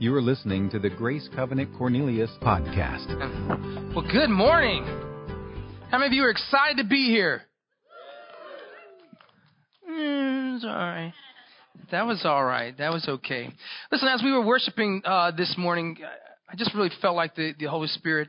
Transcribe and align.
You 0.00 0.14
are 0.14 0.22
listening 0.22 0.70
to 0.70 0.78
the 0.78 0.90
Grace 0.90 1.28
Covenant 1.34 1.76
Cornelius 1.76 2.30
podcast. 2.40 3.08
Well, 3.96 4.06
good 4.08 4.30
morning. 4.30 4.84
How 5.90 5.98
many 5.98 6.06
of 6.06 6.12
you 6.12 6.22
are 6.22 6.30
excited 6.30 6.76
to 6.76 6.84
be 6.84 7.06
here? 7.06 7.42
Mm, 9.90 10.62
right. 10.62 11.12
That 11.90 12.06
was 12.06 12.22
all 12.24 12.44
right. 12.44 12.78
That 12.78 12.92
was 12.92 13.08
okay. 13.08 13.52
Listen, 13.90 14.06
as 14.06 14.22
we 14.22 14.30
were 14.30 14.46
worshiping 14.46 15.02
uh, 15.04 15.32
this 15.32 15.56
morning, 15.58 15.96
I 16.48 16.54
just 16.54 16.72
really 16.76 16.92
felt 17.02 17.16
like 17.16 17.34
the, 17.34 17.54
the 17.58 17.66
Holy 17.66 17.88
Spirit 17.88 18.28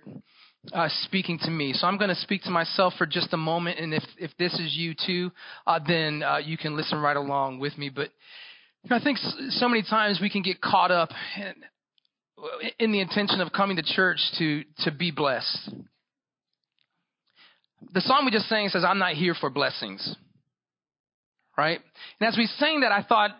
uh, 0.74 0.90
speaking 1.04 1.38
to 1.44 1.52
me. 1.52 1.74
So 1.74 1.86
I'm 1.86 2.00
going 2.00 2.10
to 2.10 2.16
speak 2.16 2.42
to 2.44 2.50
myself 2.50 2.94
for 2.98 3.06
just 3.06 3.32
a 3.34 3.38
moment, 3.38 3.78
and 3.78 3.94
if 3.94 4.04
if 4.18 4.32
this 4.40 4.54
is 4.56 4.76
you 4.76 4.96
too, 5.06 5.32
uh, 5.68 5.80
then 5.86 6.24
uh, 6.24 6.38
you 6.38 6.58
can 6.58 6.76
listen 6.76 6.98
right 6.98 7.16
along 7.16 7.60
with 7.60 7.78
me. 7.78 7.90
But 7.90 8.10
you 8.84 8.90
know, 8.90 8.96
I 8.96 9.04
think 9.04 9.18
so 9.18 9.68
many 9.68 9.84
times 9.84 10.20
we 10.22 10.30
can 10.30 10.42
get 10.42 10.62
caught 10.62 10.92
up 10.92 11.10
in, 11.38 11.54
in 12.80 12.92
the 12.92 13.02
intention 13.02 13.42
of 13.42 13.52
coming 13.52 13.78
to 13.78 13.84
church 13.84 14.20
to 14.38 14.64
to 14.80 14.92
be 14.92 15.12
blessed. 15.12 15.70
The 17.94 18.02
song 18.02 18.26
we 18.26 18.32
just 18.32 18.48
sang 18.48 18.70
says, 18.70 18.84
"I'm 18.84 19.00
not 19.00 19.14
here 19.14 19.34
for 19.34 19.50
blessings." 19.50 20.16
Right? 21.58 21.80
And 22.20 22.28
as 22.28 22.38
we 22.38 22.46
sang 22.46 22.82
that, 22.82 22.92
I 22.92 23.04
thought 23.04 23.32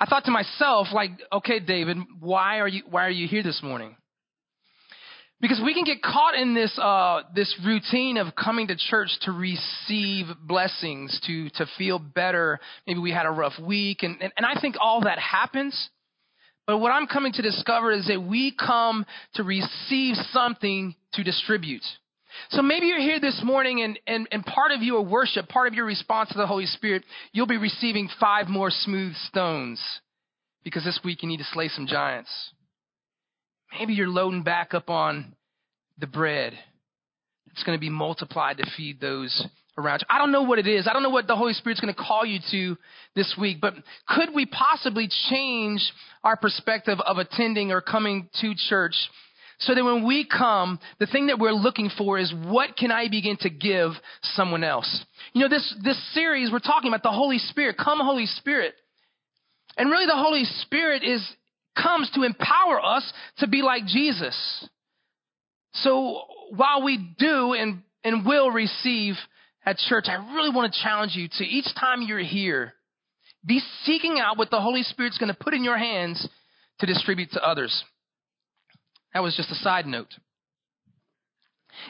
I 0.00 0.06
thought 0.06 0.24
to 0.24 0.30
myself, 0.30 0.88
like, 0.92 1.10
okay, 1.30 1.60
David, 1.60 1.98
why 2.18 2.58
are 2.58 2.68
you 2.68 2.82
why 2.88 3.06
are 3.06 3.10
you 3.10 3.28
here 3.28 3.42
this 3.42 3.62
morning? 3.62 3.96
Because 5.40 5.60
we 5.64 5.72
can 5.72 5.84
get 5.84 6.02
caught 6.02 6.34
in 6.34 6.54
this 6.54 6.78
uh, 6.78 7.22
this 7.34 7.54
routine 7.64 8.18
of 8.18 8.34
coming 8.34 8.66
to 8.68 8.76
church 8.76 9.08
to 9.22 9.32
receive 9.32 10.26
blessings, 10.42 11.18
to 11.26 11.48
to 11.50 11.66
feel 11.78 11.98
better. 11.98 12.60
Maybe 12.86 13.00
we 13.00 13.10
had 13.10 13.24
a 13.24 13.30
rough 13.30 13.58
week, 13.58 14.02
and, 14.02 14.20
and, 14.20 14.32
and 14.36 14.44
I 14.44 14.60
think 14.60 14.76
all 14.80 15.02
that 15.02 15.18
happens. 15.18 15.88
But 16.66 16.78
what 16.78 16.92
I'm 16.92 17.06
coming 17.06 17.32
to 17.32 17.42
discover 17.42 17.90
is 17.90 18.06
that 18.08 18.22
we 18.22 18.54
come 18.54 19.04
to 19.34 19.42
receive 19.42 20.14
something 20.30 20.94
to 21.14 21.24
distribute. 21.24 21.82
So 22.50 22.62
maybe 22.62 22.86
you're 22.86 23.00
here 23.00 23.18
this 23.18 23.40
morning 23.44 23.82
and, 23.82 23.98
and, 24.06 24.28
and 24.30 24.44
part 24.44 24.70
of 24.70 24.82
your 24.82 25.02
worship, 25.02 25.48
part 25.48 25.66
of 25.66 25.74
your 25.74 25.84
response 25.84 26.30
to 26.30 26.38
the 26.38 26.46
Holy 26.46 26.66
Spirit, 26.66 27.02
you'll 27.32 27.46
be 27.46 27.56
receiving 27.56 28.08
five 28.20 28.46
more 28.48 28.70
smooth 28.70 29.14
stones 29.28 29.80
because 30.62 30.84
this 30.84 31.00
week 31.04 31.22
you 31.22 31.28
need 31.28 31.38
to 31.38 31.44
slay 31.52 31.68
some 31.68 31.86
giants. 31.86 32.30
Maybe 33.78 33.94
you're 33.94 34.08
loading 34.08 34.42
back 34.42 34.74
up 34.74 34.90
on 34.90 35.34
the 35.98 36.06
bread. 36.06 36.54
It's 37.52 37.62
going 37.62 37.76
to 37.76 37.80
be 37.80 37.90
multiplied 37.90 38.58
to 38.58 38.66
feed 38.76 39.00
those 39.00 39.46
around 39.76 40.00
you. 40.00 40.06
I 40.10 40.18
don't 40.18 40.32
know 40.32 40.42
what 40.42 40.58
it 40.58 40.66
is. 40.66 40.86
I 40.88 40.92
don't 40.92 41.02
know 41.02 41.10
what 41.10 41.26
the 41.26 41.36
Holy 41.36 41.52
Spirit's 41.52 41.80
going 41.80 41.94
to 41.94 42.00
call 42.00 42.24
you 42.24 42.38
to 42.50 42.76
this 43.14 43.34
week, 43.40 43.58
but 43.60 43.74
could 44.08 44.34
we 44.34 44.46
possibly 44.46 45.08
change 45.30 45.92
our 46.22 46.36
perspective 46.36 46.98
of 47.04 47.18
attending 47.18 47.72
or 47.72 47.80
coming 47.80 48.28
to 48.40 48.54
church 48.68 48.94
so 49.60 49.74
that 49.74 49.84
when 49.84 50.06
we 50.06 50.26
come, 50.26 50.78
the 50.98 51.06
thing 51.06 51.26
that 51.26 51.38
we're 51.38 51.52
looking 51.52 51.90
for 51.96 52.18
is 52.18 52.32
what 52.46 52.76
can 52.76 52.90
I 52.90 53.08
begin 53.08 53.36
to 53.40 53.50
give 53.50 53.92
someone 54.22 54.64
else? 54.64 55.04
You 55.32 55.42
know, 55.42 55.48
this, 55.48 55.74
this 55.84 56.14
series, 56.14 56.50
we're 56.50 56.60
talking 56.60 56.88
about 56.88 57.02
the 57.02 57.10
Holy 57.10 57.38
Spirit. 57.38 57.76
Come, 57.76 58.00
Holy 58.00 58.26
Spirit. 58.26 58.74
And 59.76 59.90
really, 59.90 60.06
the 60.06 60.16
Holy 60.16 60.44
Spirit 60.44 61.02
is, 61.04 61.22
comes 61.76 62.10
to 62.14 62.22
empower 62.22 62.84
us 62.84 63.10
to 63.38 63.48
be 63.48 63.62
like 63.62 63.86
Jesus. 63.86 64.36
So 65.74 66.22
while 66.50 66.82
we 66.82 67.14
do 67.18 67.54
and, 67.54 67.82
and 68.04 68.26
will 68.26 68.50
receive 68.50 69.14
at 69.64 69.76
church, 69.76 70.06
I 70.08 70.34
really 70.34 70.54
want 70.54 70.72
to 70.72 70.82
challenge 70.82 71.14
you 71.14 71.28
to 71.38 71.44
each 71.44 71.66
time 71.78 72.02
you're 72.02 72.18
here, 72.18 72.72
be 73.44 73.60
seeking 73.84 74.18
out 74.20 74.36
what 74.36 74.50
the 74.50 74.60
Holy 74.60 74.82
Spirit's 74.82 75.18
going 75.18 75.32
to 75.32 75.38
put 75.38 75.54
in 75.54 75.64
your 75.64 75.78
hands 75.78 76.28
to 76.80 76.86
distribute 76.86 77.30
to 77.32 77.46
others. 77.46 77.84
That 79.14 79.22
was 79.22 79.36
just 79.36 79.50
a 79.50 79.56
side 79.56 79.86
note. 79.86 80.12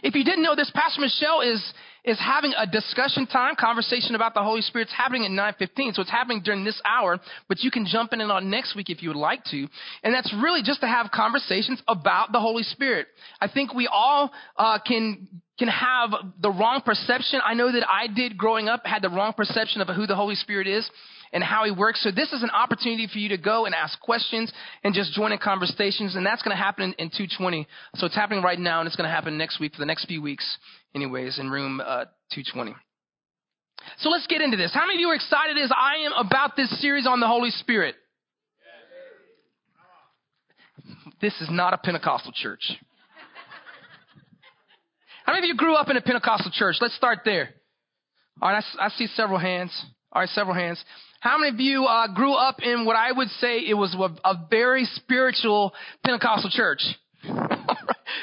If 0.03 0.15
you 0.15 0.25
didn't 0.25 0.43
know 0.43 0.55
this, 0.55 0.71
Pastor 0.75 1.01
Michelle 1.01 1.41
is, 1.41 1.63
is 2.05 2.19
having 2.19 2.53
a 2.57 2.67
discussion 2.67 3.27
time, 3.27 3.55
conversation 3.59 4.15
about 4.15 4.35
the 4.35 4.43
Holy 4.43 4.63
Spirit. 4.63 4.89
It's 4.89 4.97
happening 4.97 5.25
at 5.25 5.31
9.15, 5.61 5.95
so 5.95 6.03
it's 6.03 6.11
happening 6.11 6.43
during 6.43 6.65
this 6.65 6.81
hour, 6.85 7.19
but 7.49 7.61
you 7.61 7.71
can 7.71 7.87
jump 7.87 8.13
in 8.13 8.21
and 8.21 8.33
on 8.33 8.51
next 8.51 8.75
week 8.77 8.91
if 8.91 9.03
you 9.03 9.11
would 9.11 9.17
like 9.17 9.45
to. 9.47 9.69
And 10.03 10.15
that's 10.15 10.33
really 10.43 10.63
just 10.63 10.81
to 10.81 10.87
have 10.87 11.11
conversations 11.11 11.83
about 11.89 12.33
the 12.33 12.41
Holy 12.41 12.63
Spirit. 12.63 13.07
I 13.41 13.49
think 13.49 13.75
we 13.75 13.89
all 13.91 14.31
uh, 14.57 14.79
can 14.87 15.29
can 15.59 15.69
have 15.69 16.11
the 16.41 16.51
wrong 16.51 16.81
perception. 16.83 17.39
I 17.45 17.53
know 17.53 17.71
that 17.71 17.87
I 17.87 18.07
did 18.07 18.39
growing 18.39 18.67
up, 18.67 18.87
had 18.87 19.03
the 19.03 19.11
wrong 19.11 19.35
perception 19.35 19.83
of 19.83 19.89
who 19.89 20.07
the 20.07 20.17
Holy 20.17 20.35
Spirit 20.35 20.67
is 20.67 20.89
and 21.33 21.43
how 21.45 21.65
he 21.65 21.71
works. 21.71 22.03
So 22.03 22.11
this 22.11 22.33
is 22.33 22.43
an 22.43 22.51
opportunity 22.51 23.07
for 23.07 23.19
you 23.19 23.31
to 23.31 23.39
go 23.39 23.67
and 23.67 23.75
ask 23.75 23.99
questions 24.01 24.53
and 24.83 24.95
just 24.95 25.13
join 25.13 25.33
in 25.33 25.39
conversations. 25.39 26.17
And 26.17 26.27
that's 26.27 26.43
going 26.43 26.57
to 26.57 26.63
happen 26.63 26.85
in, 26.99 27.07
in 27.07 27.09
220. 27.09 27.67
So 27.97 28.07
it's 28.07 28.15
happening 28.15 28.43
right 28.43 28.59
now 28.59 28.81
and 28.81 28.87
it's 28.87 28.97
going 28.97 29.09
to 29.09 29.15
happen 29.15 29.39
next 29.39 29.61
week 29.61 29.73
for 29.75 29.81
the 29.81 29.87
next 29.87 30.07
few 30.07 30.23
weeks 30.23 30.59
anyways 30.95 31.39
in 31.39 31.51
room 31.51 31.81
uh, 31.81 32.07
220. 32.33 32.75
So 33.99 34.11
let's 34.11 34.27
get 34.27 34.43
into 34.43 34.57
this. 34.57 34.73
How 34.75 34.87
many 34.87 34.97
of 34.97 35.01
you 35.01 35.09
are 35.09 35.15
excited 35.15 35.57
as 35.59 35.71
I 35.75 36.05
am 36.05 36.13
about 36.13 36.57
this 36.57 36.81
series 36.81 37.07
on 37.07 37.21
the 37.21 37.27
Holy 37.27 37.51
Spirit? 37.51 37.95
This 41.21 41.39
is 41.41 41.49
not 41.51 41.75
a 41.75 41.79
Pentecostal 41.79 42.33
church. 42.33 42.73
How 45.25 45.35
many 45.35 45.47
of 45.47 45.49
you 45.49 45.57
grew 45.57 45.75
up 45.75 45.89
in 45.89 45.97
a 45.97 46.01
Pentecostal 46.01 46.51
church? 46.53 46.77
Let's 46.81 46.97
start 46.97 47.21
there. 47.25 47.51
All 48.41 48.51
right, 48.51 48.65
I, 48.79 48.87
I 48.87 48.89
see 48.91 49.07
several 49.07 49.39
hands. 49.39 49.71
All 50.13 50.23
right, 50.23 50.29
several 50.31 50.55
hands. 50.55 50.83
How 51.21 51.37
many 51.37 51.53
of 51.53 51.61
you 51.61 51.85
uh, 51.85 52.09
grew 52.15 52.33
up 52.33 52.63
in 52.63 52.87
what 52.87 52.97
I 52.97 53.13
would 53.13 53.29
say 53.41 53.59
it 53.59 53.75
was 53.75 53.95
a, 54.25 54.35
very 54.49 54.87
spiritual 54.87 55.75
Pentecostal 56.03 56.51
church? 56.51 56.83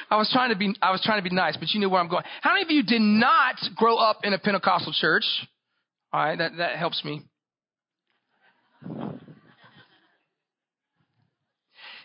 I 0.09 0.17
was 0.17 0.29
trying 0.33 0.49
to 0.49 0.55
be 0.55 0.73
I 0.81 0.91
was 0.91 1.01
trying 1.03 1.19
to 1.19 1.29
be 1.29 1.33
nice, 1.33 1.55
but 1.57 1.69
you 1.71 1.79
knew 1.79 1.89
where 1.89 2.01
I'm 2.01 2.09
going. 2.09 2.23
How 2.41 2.53
many 2.53 2.63
of 2.63 2.71
you 2.71 2.81
did 2.81 3.01
not 3.01 3.55
grow 3.75 3.97
up 3.97 4.21
in 4.23 4.33
a 4.33 4.39
Pentecostal 4.39 4.93
church? 4.93 5.25
All 6.11 6.21
right, 6.21 6.37
that 6.37 6.57
that 6.57 6.77
helps 6.77 7.05
me. 7.05 7.21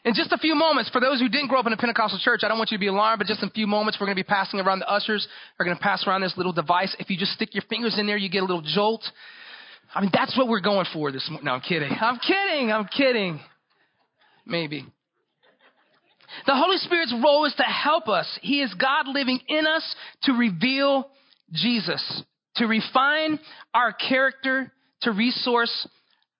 In 0.04 0.14
just 0.14 0.32
a 0.32 0.38
few 0.38 0.56
moments, 0.56 0.91
for 0.91 1.00
those 1.00 1.20
who 1.20 1.28
didn't 1.28 1.47
grow 1.47 1.60
up 1.60 1.66
in 1.66 1.72
a 1.72 1.76
Pentecostal 1.76 2.19
church, 2.19 2.41
I 2.42 2.48
don't 2.48 2.58
want 2.58 2.72
you 2.72 2.76
to 2.76 2.81
be 2.81 2.88
alarmed, 2.88 3.19
but 3.20 3.28
just 3.28 3.41
in 3.41 3.48
a 3.48 3.52
few 3.52 3.69
moments, 3.69 3.98
we're 4.00 4.06
going 4.06 4.16
to 4.16 4.22
be 4.22 4.26
passing 4.26 4.58
around 4.58 4.81
the 4.81 4.91
ushers. 4.91 5.26
We're 5.58 5.64
going 5.64 5.76
to 5.76 5.82
pass 5.82 6.04
around 6.06 6.22
this 6.22 6.34
little 6.36 6.52
device. 6.52 6.94
If 6.98 7.08
you 7.08 7.16
just 7.16 7.32
stick 7.32 7.54
your 7.54 7.62
fingers 7.70 7.97
in 7.98 8.08
there, 8.08 8.16
you 8.16 8.28
get 8.28 8.42
a 8.42 8.47
little 8.47 8.62
jolt. 8.62 9.04
I 9.94 10.00
mean, 10.00 10.10
that's 10.12 10.36
what 10.36 10.48
we're 10.48 10.60
going 10.60 10.86
for 10.92 11.12
this 11.12 11.28
morning. 11.28 11.47
No, 11.47 11.53
I'm 11.53 11.60
kidding. 11.60 11.91
I'm 12.00 12.19
kidding. 12.19 12.72
I'm 12.72 12.86
kidding. 12.86 13.41
Maybe. 14.47 14.86
The 16.47 16.54
Holy 16.54 16.78
Spirit's 16.78 17.14
role 17.22 17.44
is 17.44 17.54
to 17.56 17.62
help 17.62 18.08
us. 18.08 18.26
He 18.41 18.62
is 18.62 18.72
God 18.75 19.06
living 19.06 19.38
in 19.48 19.66
us 19.66 19.94
to 20.22 20.32
reveal 20.32 21.10
Jesus, 21.52 22.22
to 22.56 22.66
refine 22.66 23.38
our 23.75 23.92
character, 23.92 24.72
to 25.02 25.12
resource 25.12 25.86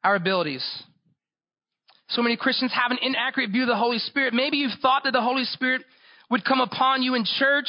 our 0.03 0.15
abilities. 0.15 0.65
So 2.09 2.23
many 2.23 2.37
Christians 2.37 2.73
have 2.73 2.91
an 2.91 2.99
inaccurate 3.03 3.51
view 3.51 3.63
of 3.63 3.69
the 3.69 3.77
Holy 3.77 3.99
Spirit. 3.99 4.33
Maybe 4.33 4.59
you've 4.59 4.79
thought 4.81 5.05
that 5.05 5.13
the 5.13 5.21
Holy 5.21 5.45
Spirit 5.45 5.83
would 6.31 6.45
come 6.45 6.61
upon 6.61 7.03
you 7.03 7.15
in 7.15 7.25
church, 7.39 7.69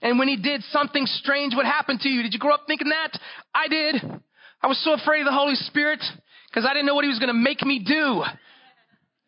and 0.00 0.18
when 0.18 0.28
he 0.28 0.36
did, 0.36 0.62
something 0.70 1.06
strange 1.06 1.54
would 1.56 1.66
happen 1.66 1.98
to 1.98 2.08
you. 2.08 2.22
Did 2.22 2.32
you 2.32 2.38
grow 2.38 2.54
up 2.54 2.64
thinking 2.68 2.90
that? 2.90 3.18
I 3.52 3.68
did. 3.68 4.20
I 4.62 4.66
was 4.66 4.82
so 4.82 4.94
afraid 4.94 5.20
of 5.20 5.26
the 5.26 5.32
Holy 5.32 5.54
Spirit 5.54 6.00
because 6.48 6.66
I 6.68 6.72
didn't 6.72 6.86
know 6.86 6.94
what 6.94 7.04
he 7.04 7.10
was 7.10 7.18
going 7.18 7.28
to 7.28 7.34
make 7.34 7.62
me 7.62 7.84
do. 7.86 8.24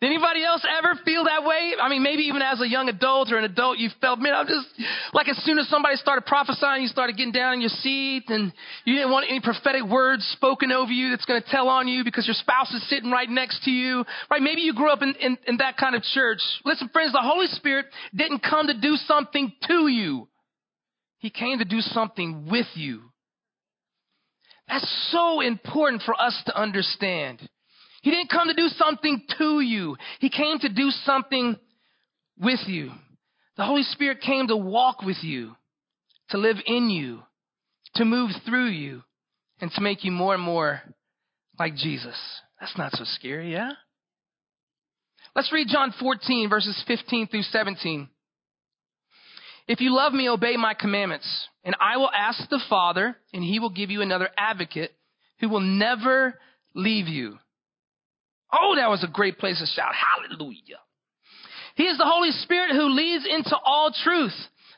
Did 0.01 0.07
anybody 0.07 0.45
else 0.45 0.65
ever 0.79 0.95
feel 1.05 1.25
that 1.25 1.43
way? 1.43 1.73
I 1.81 1.89
mean, 1.89 2.05
maybe 2.05 2.23
even 2.25 2.41
as 2.41 2.61
a 2.61 2.69
young 2.69 2.89
adult 2.89 3.33
or 3.33 3.39
an 3.39 3.43
adult, 3.43 3.79
you 3.79 3.91
felt, 4.01 4.21
man, 4.21 4.33
I'm 4.33 4.47
just 4.47 4.69
like 5.13 5.29
as 5.29 5.37
soon 5.43 5.59
as 5.59 5.69
somebody 5.69 5.97
started 5.97 6.25
prophesying, 6.25 6.83
you 6.83 6.89
started 6.89 7.17
getting 7.17 7.33
down 7.33 7.55
in 7.55 7.61
your 7.61 7.71
seat 7.83 8.23
and 8.29 8.53
you 8.85 8.95
didn't 8.95 9.11
want 9.11 9.27
any 9.29 9.41
prophetic 9.41 9.83
words 9.83 10.25
spoken 10.37 10.71
over 10.71 10.93
you 10.93 11.11
that's 11.11 11.25
going 11.25 11.43
to 11.43 11.49
tell 11.51 11.69
on 11.69 11.89
you 11.89 12.05
because 12.05 12.29
your 12.29 12.35
spouse 12.35 12.73
is 12.73 12.89
sitting 12.89 13.11
right 13.11 13.29
next 13.29 13.65
to 13.65 13.73
you. 13.73 14.05
Right? 14.31 14.41
Maybe 14.41 14.61
you 14.61 14.73
grew 14.73 14.91
up 14.91 15.03
in, 15.03 15.17
in, 15.21 15.37
in 15.49 15.57
that 15.57 15.77
kind 15.77 15.97
of 15.97 16.03
church. 16.03 16.41
Listen, 16.65 16.89
friends, 16.91 17.11
the 17.11 17.21
Holy 17.21 17.49
Spirit 17.49 17.87
didn't 18.15 18.39
come 18.49 18.69
to 18.69 18.81
do 18.81 18.95
something 18.95 19.53
to 19.67 19.89
you. 19.89 20.29
He 21.19 21.31
came 21.31 21.59
to 21.59 21.65
do 21.65 21.81
something 21.81 22.47
with 22.49 22.69
you. 22.75 23.08
That's 24.69 25.09
so 25.11 25.41
important 25.41 26.03
for 26.03 26.21
us 26.21 26.41
to 26.47 26.57
understand. 26.59 27.49
He 28.03 28.11
didn't 28.11 28.31
come 28.31 28.49
to 28.49 28.55
do 28.55 28.69
something 28.69 29.23
to 29.39 29.61
you. 29.61 29.97
He 30.21 30.31
came 30.31 30.59
to 30.61 30.69
do 30.69 30.91
something 31.05 31.57
with 32.39 32.61
you. 32.67 32.91
The 33.57 33.65
Holy 33.65 33.83
Spirit 33.83 34.21
came 34.21 34.47
to 34.49 34.57
walk 34.57 35.03
with 35.03 35.17
you, 35.23 35.57
to 36.31 36.39
live 36.39 36.59
in 36.67 36.91
you, 36.91 37.23
to 37.97 38.05
move 38.05 38.31
through 38.47 38.69
you, 38.69 39.03
and 39.61 39.71
to 39.73 39.81
make 39.81 40.05
you 40.05 40.13
more 40.13 40.35
and 40.35 40.43
more 40.43 40.83
like 41.59 41.75
Jesus. 41.75 42.17
That's 42.61 42.77
not 42.79 42.93
so 42.93 43.05
scary, 43.05 43.53
yeah? 43.53 43.73
Let's 45.35 45.53
read 45.53 45.69
John 45.69 45.93
14, 45.99 46.49
verses 46.49 46.83
15 46.87 47.29
through 47.29 47.43
17. 47.43 48.09
If 49.67 49.81
you 49.81 49.95
love 49.95 50.13
me, 50.13 50.29
obey 50.29 50.57
my 50.57 50.75
commandments, 50.75 51.49
and 51.69 51.77
I 51.79 51.99
will 51.99 52.11
ask 52.11 52.49
the 52.49 52.65
Father, 52.69 53.15
and 53.33 53.45
he 53.45 53.61
will 53.61 53.69
give 53.69 53.91
you 53.91 54.01
another 54.01 54.31
advocate 54.37 54.91
who 55.39 55.49
will 55.49 55.61
never 55.61 56.35
leave 56.75 57.07
you 57.07 57.39
Oh, 58.53 58.77
that 58.77 58.89
was 58.89 59.05
a 59.05 59.09
great 59.09 59.39
place 59.39 59.59
to 59.59 59.67
shout. 59.67 59.93
Hallelujah. 59.95 60.81
He 61.75 61.85
is 61.85 61.99
the 61.99 62.05
Holy 62.07 62.31
Spirit 62.31 62.71
who 62.73 62.89
leads 62.89 63.27
into 63.27 63.57
all 63.65 63.93
truth. 64.05 64.35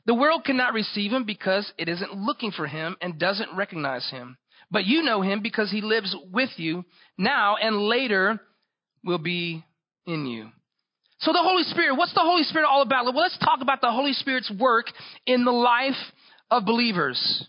The 0.06 0.14
world 0.14 0.44
cannot 0.44 0.74
receive 0.74 1.12
him 1.12 1.24
because 1.24 1.70
it 1.78 1.88
isn't 1.88 2.14
looking 2.14 2.50
for 2.50 2.66
him 2.66 2.96
and 3.00 3.18
doesn't 3.18 3.56
recognize 3.56 4.08
him. 4.10 4.36
But 4.70 4.86
you 4.86 5.02
know 5.02 5.22
him 5.22 5.40
because 5.42 5.70
he 5.70 5.80
lives 5.80 6.14
with 6.32 6.50
you 6.56 6.84
now 7.16 7.56
and 7.56 7.76
later 7.76 8.40
will 9.04 9.18
be 9.18 9.64
in 10.06 10.26
you. 10.26 10.48
So 11.20 11.32
the 11.32 11.42
Holy 11.42 11.64
Spirit, 11.64 11.96
what's 11.96 12.14
the 12.14 12.20
Holy 12.20 12.44
Spirit 12.44 12.66
all 12.66 12.82
about? 12.82 13.04
Well, 13.04 13.14
let's 13.16 13.38
talk 13.38 13.60
about 13.60 13.80
the 13.80 13.90
Holy 13.90 14.14
Spirit's 14.14 14.50
work 14.58 14.86
in 15.26 15.44
the 15.44 15.52
life 15.52 15.96
of 16.50 16.64
believers. 16.64 17.46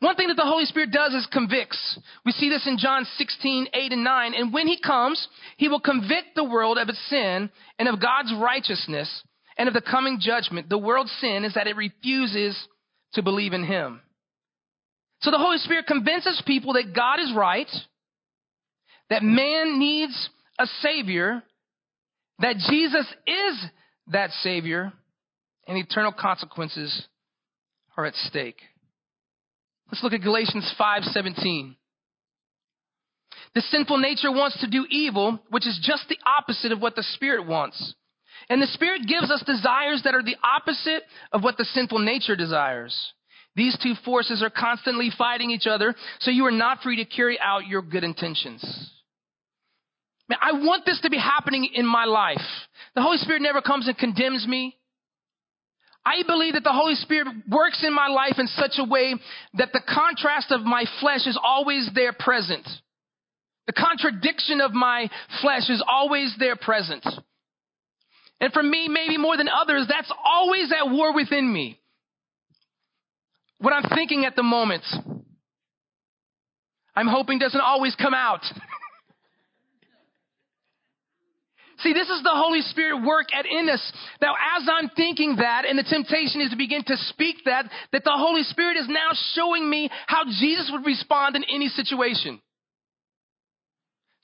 One 0.00 0.14
thing 0.14 0.28
that 0.28 0.36
the 0.36 0.42
Holy 0.42 0.66
Spirit 0.66 0.90
does 0.90 1.14
is 1.14 1.26
convicts. 1.32 1.98
We 2.26 2.32
see 2.32 2.50
this 2.50 2.66
in 2.66 2.76
John 2.76 3.06
16, 3.16 3.68
8 3.72 3.92
and 3.92 4.04
9. 4.04 4.34
And 4.34 4.52
when 4.52 4.68
he 4.68 4.78
comes, 4.78 5.26
he 5.56 5.68
will 5.68 5.80
convict 5.80 6.34
the 6.34 6.44
world 6.44 6.76
of 6.76 6.88
its 6.88 7.00
sin 7.08 7.50
and 7.78 7.88
of 7.88 8.00
God's 8.00 8.34
righteousness 8.38 9.08
and 9.56 9.68
of 9.68 9.74
the 9.74 9.80
coming 9.80 10.18
judgment. 10.20 10.68
The 10.68 10.76
world's 10.76 11.12
sin 11.20 11.44
is 11.44 11.54
that 11.54 11.66
it 11.66 11.76
refuses 11.76 12.56
to 13.14 13.22
believe 13.22 13.54
in 13.54 13.64
him. 13.64 14.00
So 15.22 15.30
the 15.30 15.38
Holy 15.38 15.58
Spirit 15.58 15.86
convinces 15.86 16.42
people 16.46 16.74
that 16.74 16.94
God 16.94 17.18
is 17.18 17.32
right, 17.34 17.70
that 19.08 19.22
man 19.22 19.78
needs 19.78 20.28
a 20.58 20.66
Savior, 20.82 21.42
that 22.40 22.56
Jesus 22.68 23.06
is 23.26 23.64
that 24.08 24.30
Savior, 24.42 24.92
and 25.66 25.78
eternal 25.78 26.12
consequences 26.12 27.06
are 27.96 28.06
at 28.06 28.14
stake. 28.14 28.60
Let's 29.90 30.02
look 30.02 30.12
at 30.12 30.22
Galatians 30.22 30.72
5:17. 30.78 31.76
The 33.54 33.62
sinful 33.62 33.98
nature 33.98 34.30
wants 34.30 34.58
to 34.60 34.66
do 34.66 34.86
evil, 34.90 35.42
which 35.48 35.66
is 35.66 35.78
just 35.82 36.08
the 36.08 36.18
opposite 36.26 36.72
of 36.72 36.80
what 36.80 36.96
the 36.96 37.02
Spirit 37.02 37.46
wants. 37.46 37.94
And 38.48 38.60
the 38.60 38.66
Spirit 38.66 39.06
gives 39.06 39.30
us 39.30 39.42
desires 39.42 40.02
that 40.02 40.14
are 40.14 40.22
the 40.22 40.36
opposite 40.42 41.04
of 41.32 41.42
what 41.42 41.56
the 41.56 41.64
sinful 41.64 42.00
nature 42.00 42.36
desires. 42.36 43.12
These 43.54 43.78
two 43.78 43.94
forces 44.04 44.42
are 44.42 44.50
constantly 44.50 45.10
fighting 45.16 45.50
each 45.50 45.66
other, 45.66 45.94
so 46.20 46.30
you 46.30 46.44
are 46.44 46.50
not 46.50 46.82
free 46.82 46.96
to 46.96 47.06
carry 47.06 47.40
out 47.40 47.66
your 47.66 47.80
good 47.80 48.04
intentions. 48.04 48.62
Man, 50.28 50.38
I 50.42 50.52
want 50.52 50.84
this 50.84 51.00
to 51.00 51.10
be 51.10 51.18
happening 51.18 51.70
in 51.72 51.86
my 51.86 52.04
life. 52.04 52.44
The 52.94 53.02
Holy 53.02 53.16
Spirit 53.18 53.42
never 53.42 53.62
comes 53.62 53.88
and 53.88 53.96
condemns 53.96 54.46
me. 54.46 54.76
I 56.06 56.22
believe 56.24 56.54
that 56.54 56.62
the 56.62 56.72
Holy 56.72 56.94
Spirit 56.94 57.26
works 57.48 57.82
in 57.84 57.92
my 57.92 58.06
life 58.06 58.38
in 58.38 58.46
such 58.46 58.74
a 58.78 58.84
way 58.84 59.16
that 59.54 59.72
the 59.72 59.80
contrast 59.80 60.52
of 60.52 60.62
my 60.62 60.84
flesh 61.00 61.26
is 61.26 61.36
always 61.42 61.90
there 61.96 62.12
present. 62.12 62.66
The 63.66 63.72
contradiction 63.72 64.60
of 64.60 64.72
my 64.72 65.10
flesh 65.42 65.68
is 65.68 65.82
always 65.84 66.32
there 66.38 66.54
present. 66.54 67.04
And 68.40 68.52
for 68.52 68.62
me, 68.62 68.86
maybe 68.88 69.18
more 69.18 69.36
than 69.36 69.48
others, 69.48 69.86
that's 69.88 70.12
always 70.24 70.70
at 70.70 70.88
war 70.88 71.12
within 71.12 71.52
me. 71.52 71.80
What 73.58 73.72
I'm 73.72 73.90
thinking 73.96 74.26
at 74.26 74.36
the 74.36 74.44
moment, 74.44 74.84
I'm 76.94 77.08
hoping 77.08 77.40
doesn't 77.40 77.60
always 77.60 77.96
come 77.96 78.14
out. 78.14 78.42
See, 81.78 81.92
this 81.92 82.08
is 82.08 82.22
the 82.22 82.32
Holy 82.32 82.62
Spirit 82.62 83.04
work 83.04 83.26
at 83.34 83.44
in 83.44 83.68
us. 83.68 83.92
Now, 84.22 84.34
as 84.56 84.66
I'm 84.70 84.88
thinking 84.96 85.36
that, 85.36 85.64
and 85.66 85.78
the 85.78 85.82
temptation 85.82 86.40
is 86.40 86.50
to 86.50 86.56
begin 86.56 86.82
to 86.84 86.96
speak 87.08 87.36
that, 87.44 87.70
that 87.92 88.02
the 88.02 88.14
Holy 88.14 88.44
Spirit 88.44 88.78
is 88.78 88.88
now 88.88 89.10
showing 89.34 89.68
me 89.68 89.90
how 90.06 90.24
Jesus 90.24 90.70
would 90.72 90.86
respond 90.86 91.36
in 91.36 91.44
any 91.44 91.68
situation. 91.68 92.40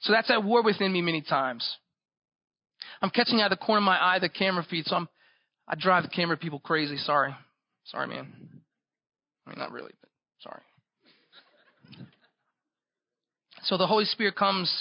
So 0.00 0.12
that's 0.12 0.30
at 0.30 0.42
war 0.42 0.62
within 0.62 0.92
me 0.92 1.02
many 1.02 1.20
times. 1.20 1.76
I'm 3.02 3.10
catching 3.10 3.40
out 3.40 3.52
of 3.52 3.58
the 3.58 3.64
corner 3.64 3.78
of 3.78 3.84
my 3.84 4.02
eye 4.02 4.18
the 4.18 4.28
camera 4.28 4.64
feed, 4.68 4.86
so 4.86 4.96
I'm, 4.96 5.08
I 5.68 5.74
drive 5.74 6.04
the 6.04 6.08
camera 6.08 6.36
people 6.36 6.58
crazy. 6.58 6.96
Sorry. 6.96 7.34
Sorry, 7.84 8.06
man. 8.06 8.32
I 9.46 9.50
mean, 9.50 9.58
not 9.58 9.72
really, 9.72 9.92
but 10.00 10.10
sorry. 10.40 10.62
So 13.64 13.76
the 13.76 13.86
Holy 13.86 14.04
Spirit 14.06 14.36
comes 14.36 14.72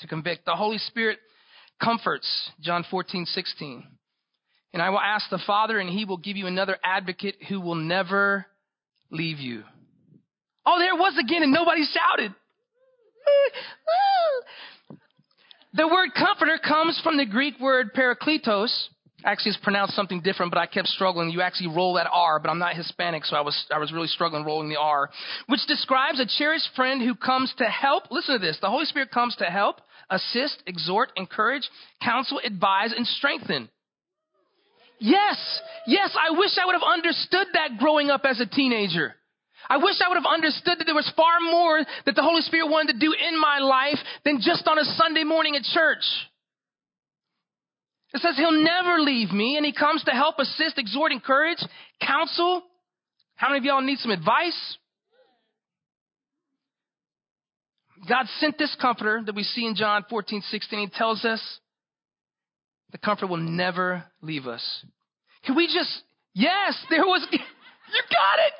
to 0.00 0.06
convict. 0.06 0.44
The 0.46 0.54
Holy 0.54 0.78
Spirit 0.78 1.18
comforts, 1.82 2.50
John 2.60 2.84
14, 2.90 3.26
16. 3.26 3.84
And 4.72 4.82
I 4.82 4.90
will 4.90 5.00
ask 5.00 5.28
the 5.30 5.40
Father, 5.46 5.78
and 5.78 5.90
he 5.90 6.04
will 6.04 6.16
give 6.16 6.36
you 6.36 6.46
another 6.46 6.78
advocate 6.82 7.36
who 7.48 7.60
will 7.60 7.74
never 7.74 8.46
leave 9.10 9.38
you. 9.38 9.64
Oh, 10.64 10.78
there 10.78 10.94
it 10.94 10.98
was 10.98 11.14
again, 11.18 11.42
and 11.42 11.52
nobody 11.52 11.84
shouted. 11.84 12.34
The 15.74 15.88
word 15.88 16.10
comforter 16.14 16.58
comes 16.58 17.00
from 17.02 17.16
the 17.16 17.26
Greek 17.26 17.58
word 17.60 17.94
parakletos. 17.94 18.70
Actually, 19.24 19.50
it's 19.50 19.60
pronounced 19.62 19.94
something 19.94 20.20
different, 20.20 20.52
but 20.52 20.58
I 20.58 20.66
kept 20.66 20.88
struggling. 20.88 21.30
You 21.30 21.42
actually 21.42 21.74
roll 21.74 21.94
that 21.94 22.08
R, 22.12 22.40
but 22.40 22.50
I'm 22.50 22.58
not 22.58 22.74
Hispanic, 22.74 23.24
so 23.24 23.36
I 23.36 23.40
was, 23.40 23.64
I 23.72 23.78
was 23.78 23.92
really 23.92 24.08
struggling 24.08 24.44
rolling 24.44 24.68
the 24.68 24.80
R, 24.80 25.10
which 25.46 25.60
describes 25.66 26.18
a 26.18 26.26
cherished 26.26 26.68
friend 26.74 27.00
who 27.00 27.14
comes 27.14 27.52
to 27.58 27.64
help. 27.64 28.10
Listen 28.10 28.40
to 28.40 28.44
this. 28.44 28.58
The 28.60 28.70
Holy 28.70 28.84
Spirit 28.84 29.10
comes 29.10 29.36
to 29.36 29.44
help, 29.44 29.80
assist, 30.10 30.62
exhort, 30.66 31.10
encourage, 31.16 31.68
counsel, 32.02 32.40
advise, 32.44 32.92
and 32.96 33.06
strengthen. 33.06 33.68
Yes, 34.98 35.60
yes, 35.86 36.16
I 36.18 36.30
wish 36.38 36.50
I 36.60 36.66
would 36.66 36.74
have 36.74 36.82
understood 36.82 37.48
that 37.54 37.78
growing 37.78 38.10
up 38.10 38.22
as 38.24 38.40
a 38.40 38.46
teenager. 38.46 39.14
I 39.68 39.76
wish 39.78 39.94
I 40.04 40.08
would 40.08 40.16
have 40.16 40.26
understood 40.26 40.78
that 40.78 40.84
there 40.84 40.94
was 40.94 41.10
far 41.16 41.40
more 41.40 41.84
that 42.06 42.14
the 42.14 42.22
Holy 42.22 42.42
Spirit 42.42 42.68
wanted 42.68 42.94
to 42.94 42.98
do 42.98 43.12
in 43.12 43.40
my 43.40 43.58
life 43.58 43.98
than 44.24 44.40
just 44.40 44.66
on 44.66 44.78
a 44.78 44.84
Sunday 44.84 45.24
morning 45.24 45.56
at 45.56 45.62
church. 45.62 46.04
It 48.14 48.20
says 48.20 48.36
he'll 48.36 48.62
never 48.62 48.98
leave 49.00 49.32
me 49.32 49.56
and 49.56 49.64
he 49.64 49.72
comes 49.72 50.04
to 50.04 50.10
help, 50.10 50.38
assist, 50.38 50.78
exhort, 50.78 51.12
encourage, 51.12 51.58
counsel. 52.00 52.62
How 53.36 53.48
many 53.48 53.58
of 53.58 53.64
y'all 53.64 53.80
need 53.80 53.98
some 53.98 54.10
advice? 54.10 54.76
God 58.08 58.26
sent 58.38 58.58
this 58.58 58.76
comforter 58.80 59.22
that 59.24 59.34
we 59.34 59.44
see 59.44 59.64
in 59.64 59.74
John 59.76 60.04
14, 60.10 60.42
16. 60.42 60.78
He 60.78 60.86
tells 60.88 61.24
us 61.24 61.40
the 62.90 62.98
comforter 62.98 63.28
will 63.28 63.38
never 63.38 64.04
leave 64.20 64.46
us. 64.46 64.84
Can 65.44 65.56
we 65.56 65.66
just, 65.66 66.02
yes, 66.34 66.76
there 66.90 67.04
was, 67.04 67.26
you 67.32 67.38
got 67.38 68.38
it. 68.46 68.52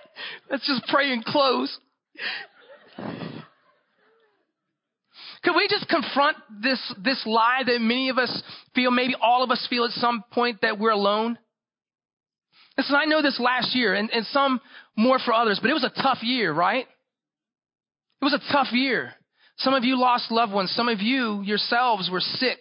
Let's 0.50 0.66
just 0.66 0.86
pray 0.88 1.12
and 1.12 1.24
close. 1.24 1.76
Could 5.44 5.56
we 5.56 5.66
just 5.68 5.88
confront 5.88 6.36
this, 6.62 6.80
this 7.02 7.20
lie 7.26 7.62
that 7.66 7.80
many 7.80 8.10
of 8.10 8.18
us 8.18 8.42
feel, 8.74 8.90
maybe 8.90 9.16
all 9.20 9.42
of 9.42 9.50
us 9.50 9.66
feel 9.68 9.84
at 9.84 9.90
some 9.92 10.22
point 10.30 10.60
that 10.62 10.78
we're 10.78 10.90
alone? 10.90 11.36
Listen, 12.78 12.94
I 12.96 13.06
know 13.06 13.22
this 13.22 13.40
last 13.40 13.74
year, 13.74 13.94
and, 13.94 14.10
and 14.10 14.24
some 14.26 14.60
more 14.96 15.18
for 15.18 15.34
others, 15.34 15.58
but 15.60 15.70
it 15.70 15.74
was 15.74 15.84
a 15.84 16.02
tough 16.02 16.22
year, 16.22 16.52
right? 16.52 16.86
It 18.20 18.24
was 18.24 18.34
a 18.34 18.52
tough 18.52 18.72
year. 18.72 19.12
Some 19.58 19.74
of 19.74 19.84
you 19.84 19.98
lost 19.98 20.30
loved 20.30 20.52
ones. 20.52 20.70
Some 20.70 20.88
of 20.88 21.00
you 21.00 21.42
yourselves 21.42 22.08
were 22.10 22.20
sick. 22.20 22.58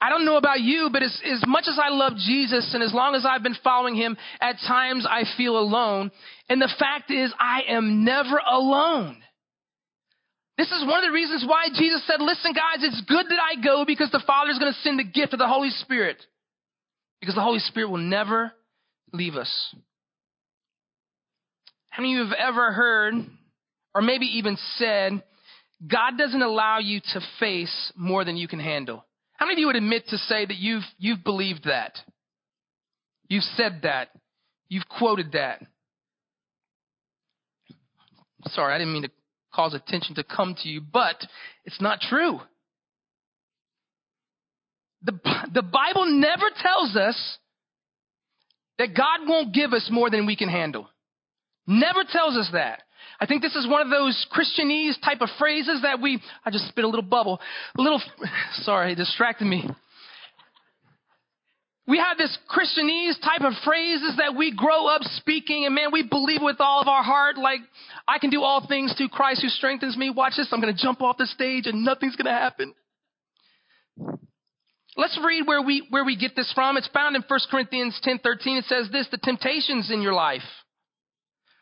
I 0.00 0.10
don't 0.10 0.24
know 0.24 0.36
about 0.36 0.60
you, 0.60 0.90
but 0.92 1.02
as, 1.02 1.20
as 1.24 1.42
much 1.46 1.64
as 1.66 1.78
I 1.82 1.88
love 1.88 2.14
Jesus 2.16 2.72
and 2.74 2.82
as 2.82 2.92
long 2.92 3.14
as 3.14 3.24
I've 3.24 3.42
been 3.42 3.56
following 3.64 3.96
him, 3.96 4.16
at 4.40 4.56
times 4.66 5.06
I 5.08 5.24
feel 5.36 5.58
alone. 5.58 6.10
And 6.48 6.60
the 6.60 6.72
fact 6.78 7.10
is, 7.10 7.32
I 7.38 7.62
am 7.68 8.04
never 8.04 8.40
alone. 8.48 9.22
This 10.58 10.72
is 10.72 10.84
one 10.84 11.04
of 11.04 11.08
the 11.08 11.14
reasons 11.14 11.44
why 11.46 11.68
Jesus 11.72 12.04
said, 12.04 12.20
listen 12.20 12.52
guys, 12.52 12.82
it's 12.82 13.00
good 13.02 13.26
that 13.26 13.38
I 13.40 13.62
go 13.62 13.84
because 13.86 14.10
the 14.10 14.22
Father 14.26 14.50
is 14.50 14.58
going 14.58 14.72
to 14.72 14.80
send 14.80 14.98
the 14.98 15.04
gift 15.04 15.32
of 15.32 15.38
the 15.38 15.46
Holy 15.46 15.70
Spirit. 15.70 16.20
Because 17.20 17.36
the 17.36 17.42
Holy 17.42 17.60
Spirit 17.60 17.90
will 17.90 17.98
never 17.98 18.52
leave 19.12 19.36
us. 19.36 19.74
How 21.90 22.02
many 22.02 22.14
of 22.14 22.18
you 22.18 22.24
have 22.30 22.38
ever 22.38 22.72
heard, 22.72 23.14
or 23.94 24.02
maybe 24.02 24.26
even 24.38 24.56
said, 24.76 25.22
God 25.86 26.18
doesn't 26.18 26.42
allow 26.42 26.78
you 26.78 27.00
to 27.12 27.20
face 27.38 27.92
more 27.96 28.24
than 28.24 28.36
you 28.36 28.48
can 28.48 28.60
handle? 28.60 29.04
How 29.34 29.46
many 29.46 29.54
of 29.54 29.58
you 29.60 29.66
would 29.68 29.76
admit 29.76 30.08
to 30.08 30.18
say 30.18 30.44
that 30.44 30.56
you've, 30.56 30.82
you've 30.98 31.22
believed 31.22 31.64
that? 31.66 31.96
You've 33.28 33.44
said 33.44 33.80
that. 33.84 34.08
You've 34.68 34.88
quoted 34.88 35.32
that. 35.32 35.62
Sorry, 38.46 38.74
I 38.74 38.78
didn't 38.78 38.92
mean 38.92 39.02
to 39.02 39.10
cause 39.58 39.74
attention 39.74 40.14
to 40.14 40.22
come 40.22 40.54
to 40.62 40.68
you, 40.68 40.80
but 40.80 41.16
it's 41.64 41.80
not 41.80 42.00
true. 42.00 42.38
The, 45.02 45.18
the 45.52 45.62
Bible 45.62 46.06
never 46.06 46.44
tells 46.62 46.94
us 46.94 47.38
that 48.78 48.94
God 48.96 49.28
won't 49.28 49.52
give 49.52 49.72
us 49.72 49.88
more 49.90 50.10
than 50.10 50.26
we 50.26 50.36
can 50.36 50.48
handle. 50.48 50.88
Never 51.66 52.04
tells 52.08 52.36
us 52.36 52.48
that. 52.52 52.82
I 53.20 53.26
think 53.26 53.42
this 53.42 53.56
is 53.56 53.66
one 53.68 53.82
of 53.82 53.90
those 53.90 54.26
Christianese 54.32 55.02
type 55.04 55.22
of 55.22 55.28
phrases 55.40 55.82
that 55.82 56.00
we, 56.00 56.22
I 56.44 56.52
just 56.52 56.68
spit 56.68 56.84
a 56.84 56.88
little 56.88 57.02
bubble, 57.02 57.40
a 57.76 57.82
little, 57.82 58.00
sorry, 58.62 58.92
it 58.92 58.96
distracted 58.96 59.46
me. 59.46 59.68
We 61.88 61.96
have 61.96 62.18
this 62.18 62.36
Christianese 62.50 63.18
type 63.22 63.40
of 63.40 63.54
phrases 63.64 64.18
that 64.18 64.36
we 64.36 64.54
grow 64.54 64.88
up 64.88 65.00
speaking 65.16 65.64
and 65.64 65.74
man, 65.74 65.90
we 65.90 66.02
believe 66.02 66.42
with 66.42 66.60
all 66.60 66.82
of 66.82 66.86
our 66.86 67.02
heart, 67.02 67.38
like, 67.38 67.60
I 68.06 68.18
can 68.18 68.28
do 68.28 68.42
all 68.42 68.66
things 68.68 68.92
through 68.94 69.08
Christ 69.08 69.40
who 69.40 69.48
strengthens 69.48 69.96
me. 69.96 70.10
Watch 70.10 70.34
this. 70.36 70.48
I'm 70.52 70.60
going 70.60 70.74
to 70.74 70.80
jump 70.80 71.00
off 71.00 71.16
the 71.16 71.24
stage 71.24 71.66
and 71.66 71.86
nothing's 71.86 72.14
going 72.14 72.26
to 72.26 72.38
happen. 72.38 72.74
Let's 74.98 75.18
read 75.24 75.46
where 75.46 75.62
we, 75.62 75.86
where 75.88 76.04
we 76.04 76.16
get 76.16 76.36
this 76.36 76.52
from. 76.54 76.76
It's 76.76 76.88
found 76.88 77.16
in 77.16 77.24
1 77.26 77.40
Corinthians 77.50 77.98
10:13. 78.04 78.58
It 78.58 78.64
says 78.64 78.90
this, 78.92 79.08
the 79.10 79.16
temptations 79.16 79.90
in 79.90 80.02
your 80.02 80.12
life 80.12 80.42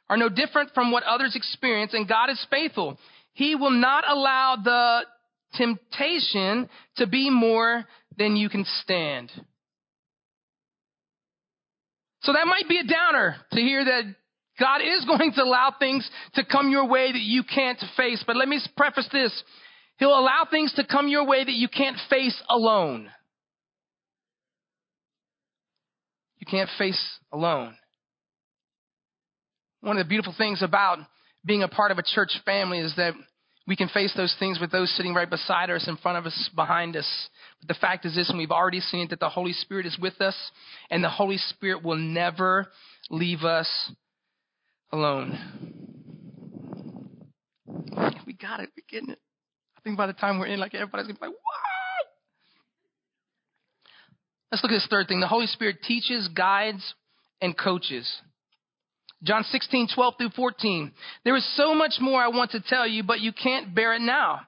are 0.09 0.17
no 0.17 0.29
different 0.29 0.71
from 0.75 0.91
what 0.91 1.05
others 1.05 1.37
experience, 1.37 1.95
and 1.95 2.09
God 2.09 2.31
is 2.31 2.47
faithful. 2.51 2.99
He 3.33 3.55
will 3.55 3.71
not 3.71 4.03
allow 4.09 4.57
the 4.57 5.03
temptation 5.55 6.69
to 6.97 7.07
be 7.07 7.31
more 7.31 7.85
than 8.17 8.35
you 8.35 8.49
can 8.49 8.65
stand. 8.83 9.31
So 12.27 12.33
that 12.33 12.49
might 12.49 12.69
be 12.69 12.79
a 12.79 12.85
downer 12.85 13.37
to 13.53 13.61
hear 13.61 13.85
that 13.85 14.03
God 14.59 14.81
is 14.83 15.05
going 15.07 15.33
to 15.33 15.43
allow 15.43 15.73
things 15.79 16.09
to 16.35 16.45
come 16.45 16.71
your 16.71 16.89
way 16.89 17.13
that 17.13 17.21
you 17.21 17.45
can't 17.45 17.83
face. 17.97 18.23
But 18.27 18.37
let 18.37 18.49
me 18.49 18.61
preface 18.77 19.09
this. 19.13 19.33
He'll 19.99 20.19
allow 20.19 20.47
things 20.51 20.75
to 20.75 20.85
come 20.85 21.09
your 21.09 21.25
way 21.25 21.45
that 21.45 21.55
you 21.55 21.69
can't 21.69 21.97
face 22.11 22.37
alone. 22.51 23.09
You 26.39 26.47
can't 26.51 26.69
face 26.77 27.01
alone. 27.33 27.77
One 29.81 29.97
of 29.97 30.05
the 30.05 30.09
beautiful 30.09 30.35
things 30.37 30.63
about 30.63 30.99
being 31.45 31.63
a 31.63 31.69
part 31.69 31.93
of 31.93 31.99
a 31.99 32.03
church 32.03 32.33
family 32.45 32.81
is 32.81 32.95
that 32.97 33.15
we 33.67 33.77
can 33.77 33.89
face 33.89 34.13
those 34.17 34.35
things 34.39 34.61
with 34.61 34.71
those 34.71 34.95
sitting 34.97 35.13
right 35.13 35.29
beside 35.29 35.71
us, 35.71 35.89
in 35.89 35.97
front 35.97 36.19
of 36.19 36.27
us, 36.27 36.51
behind 36.55 36.97
us. 36.97 37.29
But 37.61 37.69
the 37.69 37.75
fact 37.81 38.05
is 38.05 38.15
this, 38.15 38.29
and 38.29 38.39
we've 38.39 38.51
already 38.51 38.81
seen 38.81 39.01
it, 39.01 39.11
that 39.11 39.21
the 39.21 39.29
Holy 39.29 39.53
Spirit 39.53 39.87
is 39.87 39.99
with 39.99 40.21
us, 40.21 40.37
and 40.91 41.03
the 41.03 41.09
Holy 41.09 41.39
Spirit 41.39 41.83
will 41.83 41.97
never 41.97 42.69
leave 43.11 43.43
us 43.43 43.69
alone. 44.93 45.39
We 48.25 48.35
got 48.35 48.61
it. 48.61 48.71
We're 48.77 48.85
getting 48.89 49.11
it. 49.11 49.21
I 49.77 49.81
think 49.83 49.97
by 49.97 50.07
the 50.07 50.13
time 50.13 50.39
we're 50.39 50.47
in, 50.47 50.61
like 50.61 50.75
everybody's 50.75 51.07
gonna 51.07 51.19
be 51.19 51.27
like, 51.27 51.35
"What?" 51.35 51.57
Let's 54.51 54.63
look 54.63 54.73
at 54.73 54.77
this 54.77 54.87
third 54.89 55.09
thing. 55.09 55.21
The 55.21 55.27
Holy 55.27 55.47
Spirit 55.47 55.83
teaches, 55.83 56.29
guides, 56.29 56.95
and 57.41 57.57
coaches. 57.57 58.23
John 59.23 59.45
16, 59.45 59.89
12 59.95 60.15
through 60.19 60.31
14. 60.31 60.93
There 61.25 61.37
is 61.37 61.57
so 61.57 61.75
much 61.75 61.95
more 62.01 62.21
I 62.21 62.29
want 62.29 62.53
to 62.53 62.61
tell 62.61 62.87
you, 62.87 63.03
but 63.03 63.21
you 63.21 63.33
can't 63.33 63.75
bear 63.75 63.95
it 63.95 64.03
now. 64.03 64.43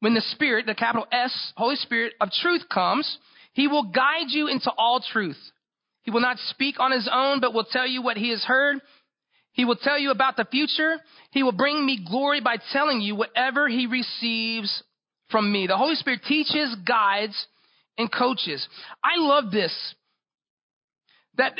When 0.00 0.14
the 0.14 0.20
Spirit, 0.20 0.66
the 0.66 0.74
capital 0.74 1.06
S, 1.10 1.52
Holy 1.56 1.76
Spirit 1.76 2.14
of 2.20 2.30
truth 2.30 2.62
comes, 2.72 3.18
He 3.52 3.68
will 3.68 3.84
guide 3.84 4.28
you 4.28 4.48
into 4.48 4.70
all 4.76 5.00
truth. 5.00 5.38
He 6.02 6.10
will 6.10 6.20
not 6.20 6.38
speak 6.50 6.80
on 6.80 6.92
His 6.92 7.08
own, 7.12 7.40
but 7.40 7.54
will 7.54 7.64
tell 7.64 7.86
you 7.86 8.02
what 8.02 8.16
He 8.16 8.30
has 8.30 8.42
heard. 8.44 8.78
He 9.52 9.64
will 9.64 9.76
tell 9.76 9.98
you 9.98 10.10
about 10.10 10.36
the 10.36 10.44
future. 10.44 10.96
He 11.32 11.42
will 11.42 11.52
bring 11.52 11.84
me 11.84 12.04
glory 12.08 12.40
by 12.40 12.58
telling 12.72 13.00
you 13.00 13.14
whatever 13.14 13.68
He 13.68 13.86
receives 13.86 14.82
from 15.30 15.50
me. 15.50 15.66
The 15.66 15.76
Holy 15.76 15.96
Spirit 15.96 16.20
teaches, 16.26 16.76
guides, 16.86 17.46
and 17.96 18.10
coaches. 18.10 18.66
I 19.02 19.18
love 19.18 19.50
this. 19.50 19.74
That 21.36 21.54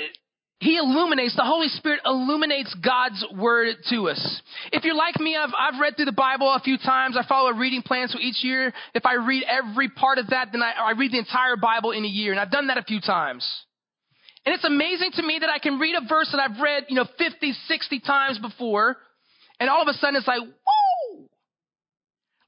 he 0.61 0.77
illuminates, 0.77 1.37
the 1.37 1.45
Holy 1.45 1.69
Spirit 1.69 2.00
illuminates 2.05 2.75
God's 2.75 3.25
word 3.37 3.77
to 3.91 4.09
us. 4.09 4.43
If 4.73 4.83
you're 4.83 4.97
like 4.97 5.21
me, 5.21 5.37
I've, 5.37 5.55
I've 5.57 5.81
read 5.81 5.95
through 5.97 6.07
the 6.07 6.12
Bible 6.12 6.53
a 6.53 6.59
few 6.59 6.77
times. 6.79 7.17
I 7.17 7.25
follow 7.29 7.50
a 7.50 7.55
reading 7.55 7.83
plan, 7.83 8.09
so 8.09 8.19
each 8.19 8.43
year, 8.43 8.73
if 8.93 9.07
I 9.07 9.15
read 9.15 9.45
every 9.49 9.88
part 9.88 10.19
of 10.19 10.29
that, 10.29 10.49
then 10.50 10.62
I, 10.62 10.73
I 10.73 10.91
read 10.99 11.12
the 11.12 11.19
entire 11.19 11.57
Bible 11.57 11.93
in 11.93 12.05
a 12.05 12.09
year, 12.09 12.33
and 12.33 12.41
I've 12.41 12.50
done 12.50 12.67
that 12.69 12.77
a 12.77 12.83
few 12.83 13.00
times. 13.00 13.49
And 14.45 14.55
it's 14.55 14.65
amazing 14.65 15.12
to 15.15 15.23
me 15.23 15.38
that 15.41 15.49
I 15.49 15.61
can 15.61 15.79
read 15.79 15.95
a 15.95 16.09
verse 16.09 16.29
that 16.33 16.41
I've 16.41 16.61
read, 16.61 16.87
you 16.88 16.97
know, 16.97 17.07
50, 17.19 17.53
60 17.69 18.00
times 18.00 18.38
before, 18.38 18.97
and 19.61 19.71
all 19.71 19.83
of 19.83 19.88
a 19.88 19.93
sudden 19.95 20.17
it's 20.17 20.27
like, 20.27 20.41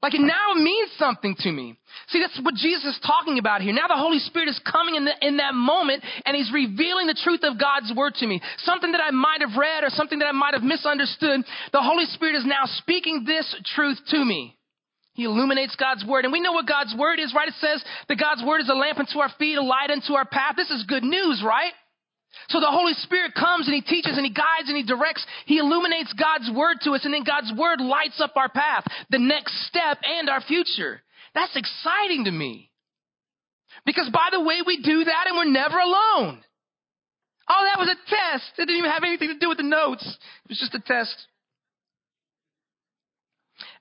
like 0.01 0.15
it 0.15 0.21
now 0.21 0.53
means 0.55 0.89
something 0.97 1.35
to 1.39 1.51
me. 1.51 1.77
See, 2.09 2.19
that's 2.19 2.39
what 2.41 2.55
Jesus 2.55 2.97
is 2.97 2.99
talking 3.05 3.37
about 3.37 3.61
here. 3.61 3.73
Now 3.73 3.87
the 3.87 4.01
Holy 4.01 4.17
Spirit 4.17 4.49
is 4.49 4.59
coming 4.65 4.95
in, 4.95 5.05
the, 5.05 5.13
in 5.21 5.37
that 5.37 5.53
moment 5.53 6.03
and 6.25 6.35
He's 6.35 6.51
revealing 6.51 7.05
the 7.05 7.19
truth 7.23 7.41
of 7.43 7.59
God's 7.59 7.93
Word 7.95 8.15
to 8.15 8.27
me. 8.27 8.41
Something 8.59 8.93
that 8.93 9.01
I 9.01 9.11
might 9.11 9.41
have 9.41 9.55
read 9.55 9.83
or 9.83 9.89
something 9.89 10.19
that 10.19 10.25
I 10.25 10.31
might 10.31 10.55
have 10.55 10.63
misunderstood. 10.63 11.41
The 11.71 11.81
Holy 11.81 12.05
Spirit 12.05 12.35
is 12.35 12.45
now 12.45 12.65
speaking 12.65 13.25
this 13.27 13.55
truth 13.75 13.99
to 14.09 14.25
me. 14.25 14.57
He 15.13 15.25
illuminates 15.25 15.75
God's 15.75 16.03
Word. 16.05 16.25
And 16.25 16.31
we 16.31 16.41
know 16.41 16.53
what 16.53 16.67
God's 16.67 16.95
Word 16.97 17.19
is, 17.19 17.33
right? 17.35 17.47
It 17.47 17.53
says 17.59 17.83
that 18.07 18.17
God's 18.17 18.43
Word 18.43 18.61
is 18.61 18.69
a 18.69 18.73
lamp 18.73 18.97
unto 18.97 19.19
our 19.19 19.29
feet, 19.37 19.57
a 19.57 19.61
light 19.61 19.91
unto 19.91 20.13
our 20.13 20.25
path. 20.25 20.55
This 20.55 20.71
is 20.71 20.83
good 20.87 21.03
news, 21.03 21.43
right? 21.45 21.73
So 22.49 22.59
the 22.59 22.71
Holy 22.71 22.93
Spirit 22.93 23.33
comes 23.33 23.67
and 23.67 23.75
He 23.75 23.81
teaches 23.81 24.17
and 24.17 24.25
He 24.25 24.33
guides 24.33 24.67
and 24.67 24.77
He 24.77 24.83
directs. 24.83 25.25
He 25.45 25.57
illuminates 25.57 26.13
God's 26.13 26.49
Word 26.53 26.77
to 26.83 26.91
us 26.91 27.05
and 27.05 27.13
then 27.13 27.23
God's 27.23 27.51
Word 27.57 27.81
lights 27.81 28.19
up 28.21 28.33
our 28.35 28.49
path, 28.49 28.85
the 29.09 29.19
next 29.19 29.67
step 29.67 29.99
and 30.03 30.29
our 30.29 30.41
future. 30.41 31.01
That's 31.33 31.55
exciting 31.55 32.25
to 32.25 32.31
me. 32.31 32.71
Because 33.85 34.09
by 34.13 34.29
the 34.31 34.41
way, 34.41 34.61
we 34.65 34.81
do 34.81 35.03
that 35.03 35.27
and 35.27 35.37
we're 35.37 35.45
never 35.51 35.77
alone. 35.77 36.43
Oh, 37.49 37.67
that 37.69 37.79
was 37.79 37.89
a 37.89 38.09
test. 38.09 38.51
It 38.57 38.65
didn't 38.65 38.77
even 38.77 38.91
have 38.91 39.03
anything 39.03 39.29
to 39.29 39.39
do 39.39 39.49
with 39.49 39.57
the 39.57 39.63
notes. 39.63 40.05
It 40.05 40.49
was 40.49 40.59
just 40.59 40.75
a 40.75 40.79
test. 40.79 41.15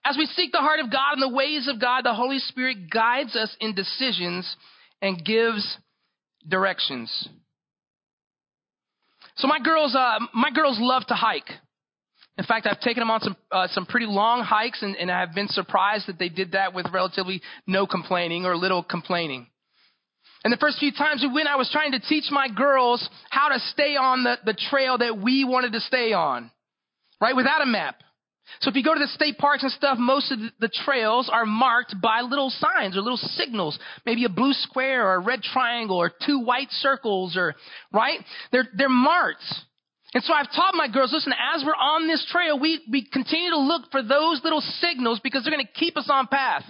As 0.05 0.17
we 0.17 0.27
seek 0.27 0.51
the 0.53 0.59
heart 0.59 0.81
of 0.81 0.91
God 0.91 1.15
and 1.15 1.23
the 1.23 1.37
ways 1.37 1.69
of 1.69 1.81
God, 1.81 2.05
the 2.05 2.15
Holy 2.15 2.39
Spirit 2.39 2.91
guides 2.91 3.37
us 3.37 3.55
in 3.61 3.75
decisions 3.75 4.57
and 5.03 5.25
gives 5.25 5.79
directions. 6.49 7.29
So 9.41 9.49
my 9.49 9.59
girls, 9.59 9.97
uh, 9.97 10.19
my 10.35 10.51
girls 10.51 10.77
love 10.79 11.07
to 11.07 11.15
hike. 11.15 11.49
In 12.37 12.45
fact, 12.45 12.67
I've 12.67 12.81
taken 12.81 13.01
them 13.01 13.11
on 13.11 13.21
some 13.21 13.37
uh, 13.51 13.69
some 13.69 13.87
pretty 13.87 14.07
long 14.07 14.43
hikes, 14.43 14.83
and, 14.83 14.97
and 14.97 15.11
I've 15.11 15.35
been 15.35 15.49
surprised 15.49 16.09
that 16.09 16.19
they 16.19 16.29
did 16.29 16.53
that 16.53 16.75
with 16.75 16.87
relatively 16.93 17.41
no 17.67 17.87
complaining 17.87 18.45
or 18.45 18.55
little 18.55 18.83
complaining. 18.83 19.47
And 20.45 20.53
the 20.53 20.59
first 20.59 20.79
few 20.79 20.93
times 20.93 21.23
we 21.23 21.33
went, 21.33 21.49
I 21.49 21.57
was 21.57 21.71
trying 21.71 21.93
to 21.93 22.01
teach 22.01 22.25
my 22.31 22.49
girls 22.49 23.07
how 23.31 23.49
to 23.49 23.59
stay 23.59 23.97
on 23.97 24.25
the, 24.25 24.37
the 24.45 24.57
trail 24.71 24.99
that 24.99 25.19
we 25.19 25.45
wanted 25.45 25.73
to 25.73 25.81
stay 25.81 26.13
on, 26.13 26.51
right? 27.21 27.37
Without 27.37 27.63
a 27.63 27.67
map. 27.67 27.97
So 28.61 28.71
if 28.71 28.77
you 28.77 28.83
go 28.83 28.95
to 28.95 29.01
the 29.01 29.09
state 29.09 29.39
parks 29.39 29.63
and 29.63 29.73
stuff, 29.73 29.99
most 29.99 30.33
of 30.33 30.39
the 30.59 30.69
trails 30.85 31.31
are 31.33 31.47
marked 31.47 31.95
by 32.03 32.21
little 32.23 32.51
signs 32.51 32.97
or 32.97 33.01
little 33.01 33.17
signals, 33.17 33.79
maybe 34.05 34.25
a 34.25 34.29
blue 34.29 34.53
square 34.53 35.07
or 35.07 35.15
a 35.15 35.21
red 35.21 35.43
triangle 35.43 35.97
or 35.97 36.11
two 36.27 36.41
white 36.41 36.71
circles 36.71 37.37
or, 37.37 37.55
right? 37.93 38.19
They're, 38.53 38.69
they're 38.77 38.89
marked. 38.89 39.45
And 40.13 40.23
so 40.25 40.33
I've 40.33 40.51
taught 40.51 40.75
my 40.75 40.89
girls, 40.89 41.13
listen, 41.13 41.33
as 41.55 41.63
we're 41.65 41.73
on 41.73 42.09
this 42.09 42.27
trail, 42.31 42.59
we, 42.59 42.81
we 42.91 43.07
continue 43.07 43.51
to 43.51 43.59
look 43.59 43.91
for 43.93 44.03
those 44.03 44.41
little 44.43 44.61
signals 44.81 45.21
because 45.23 45.45
they're 45.45 45.53
going 45.55 45.65
to 45.65 45.73
keep 45.73 45.97
us 45.97 46.09
on 46.11 46.27
path. 46.27 46.65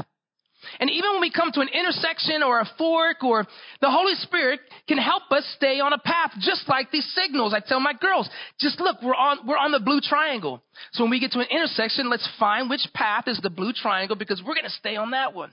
And 0.79 0.91
even 0.91 1.13
when 1.13 1.21
we 1.21 1.33
come 1.33 1.51
to 1.53 1.61
an 1.61 1.69
intersection 1.69 2.43
or 2.43 2.61
a 2.61 2.69
fork 2.79 3.25
or 3.25 3.47
the 3.81 3.91
Holy 3.91 4.15
Spirit 4.17 4.61
can 4.87 4.99
help 4.99 5.25
us 5.31 5.45
stay 5.57 5.81
on 5.81 5.93
a 5.93 5.99
path 5.99 6.33
just 6.39 6.69
like 6.69 6.91
these 6.91 7.11
signals. 7.15 7.53
I 7.55 7.61
tell 7.61 7.81
my 7.81 7.95
girls, 7.95 8.29
just 8.61 8.81
look, 8.81 9.03
we're 9.03 9.15
on, 9.15 9.47
we're 9.47 9.57
on 9.57 9.73
the 9.73 9.81
blue 9.81 10.01
triangle. 10.01 10.63
So 10.93 11.05
when 11.05 11.11
we 11.11 11.21
get 11.21 11.33
to 11.33 11.41
an 11.41 11.49
intersection, 11.51 12.09
let's 12.09 12.29
find 12.39 12.71
which 12.71 12.87
path 12.95 13.25
is 13.27 13.41
the 13.43 13.51
blue 13.51 13.73
triangle 13.73 14.17
because 14.17 14.43
we're 14.45 14.55
going 14.55 14.65
to 14.65 14.71
stay 14.71 14.97
on 14.97 15.11
that 15.11 15.35
one. 15.35 15.53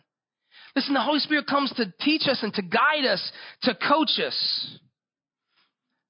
Listen, 0.76 0.94
the 0.94 1.02
Holy 1.02 1.20
Spirit 1.20 1.48
comes 1.48 1.72
to 1.78 1.92
teach 2.02 2.28
us 2.28 2.40
and 2.44 2.54
to 2.54 2.62
guide 2.62 3.06
us, 3.06 3.32
to 3.64 3.74
coach 3.74 4.20
us. 4.24 4.78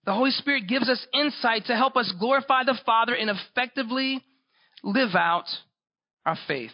The 0.06 0.14
Holy 0.14 0.32
Spirit 0.32 0.68
gives 0.68 0.90
us 0.90 1.06
insight 1.14 1.66
to 1.66 1.76
help 1.76 1.96
us 1.96 2.14
glorify 2.20 2.64
the 2.64 2.78
Father 2.86 3.14
and 3.14 3.30
effectively 3.30 4.22
live 4.84 5.16
out 5.16 5.46
our 6.26 6.38
faith. 6.48 6.72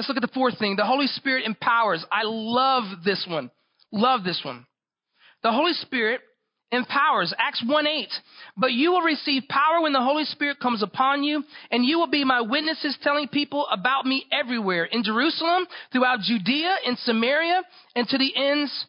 Let's 0.00 0.08
look 0.08 0.16
at 0.16 0.22
the 0.22 0.32
fourth 0.32 0.58
thing. 0.58 0.76
The 0.76 0.86
Holy 0.86 1.06
Spirit 1.08 1.44
empowers. 1.44 2.02
I 2.10 2.22
love 2.24 2.84
this 3.04 3.26
one. 3.28 3.50
Love 3.92 4.24
this 4.24 4.40
one. 4.42 4.64
The 5.42 5.52
Holy 5.52 5.74
Spirit 5.74 6.22
empowers. 6.72 7.34
Acts 7.38 7.62
1 7.62 7.86
8. 7.86 8.08
But 8.56 8.72
you 8.72 8.92
will 8.92 9.02
receive 9.02 9.42
power 9.50 9.82
when 9.82 9.92
the 9.92 10.00
Holy 10.00 10.24
Spirit 10.24 10.58
comes 10.58 10.82
upon 10.82 11.22
you, 11.22 11.44
and 11.70 11.84
you 11.84 11.98
will 11.98 12.06
be 12.06 12.24
my 12.24 12.40
witnesses 12.40 12.96
telling 13.02 13.28
people 13.28 13.66
about 13.70 14.06
me 14.06 14.24
everywhere 14.32 14.86
in 14.86 15.02
Jerusalem, 15.04 15.66
throughout 15.92 16.20
Judea, 16.20 16.76
in 16.86 16.96
Samaria, 16.96 17.60
and 17.94 18.08
to 18.08 18.16
the 18.16 18.34
ends 18.34 18.86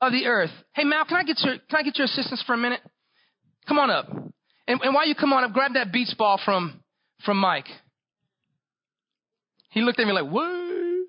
of 0.00 0.10
the 0.10 0.26
earth. 0.26 0.50
Hey 0.74 0.82
Mal, 0.82 1.04
can 1.04 1.16
I 1.16 1.22
get 1.22 1.38
your 1.44 1.58
can 1.58 1.78
I 1.78 1.82
get 1.84 1.96
your 1.96 2.06
assistance 2.06 2.42
for 2.44 2.54
a 2.54 2.58
minute? 2.58 2.80
Come 3.68 3.78
on 3.78 3.88
up. 3.88 4.08
And, 4.66 4.80
and 4.82 4.96
while 4.96 5.06
you 5.06 5.14
come 5.14 5.32
on 5.32 5.44
up, 5.44 5.52
grab 5.52 5.74
that 5.74 5.92
beach 5.92 6.12
ball 6.18 6.40
from 6.44 6.82
from 7.24 7.36
Mike. 7.36 7.68
He 9.70 9.80
looked 9.80 9.98
at 10.00 10.06
me 10.06 10.12
like, 10.12 10.30
what? 10.30 11.06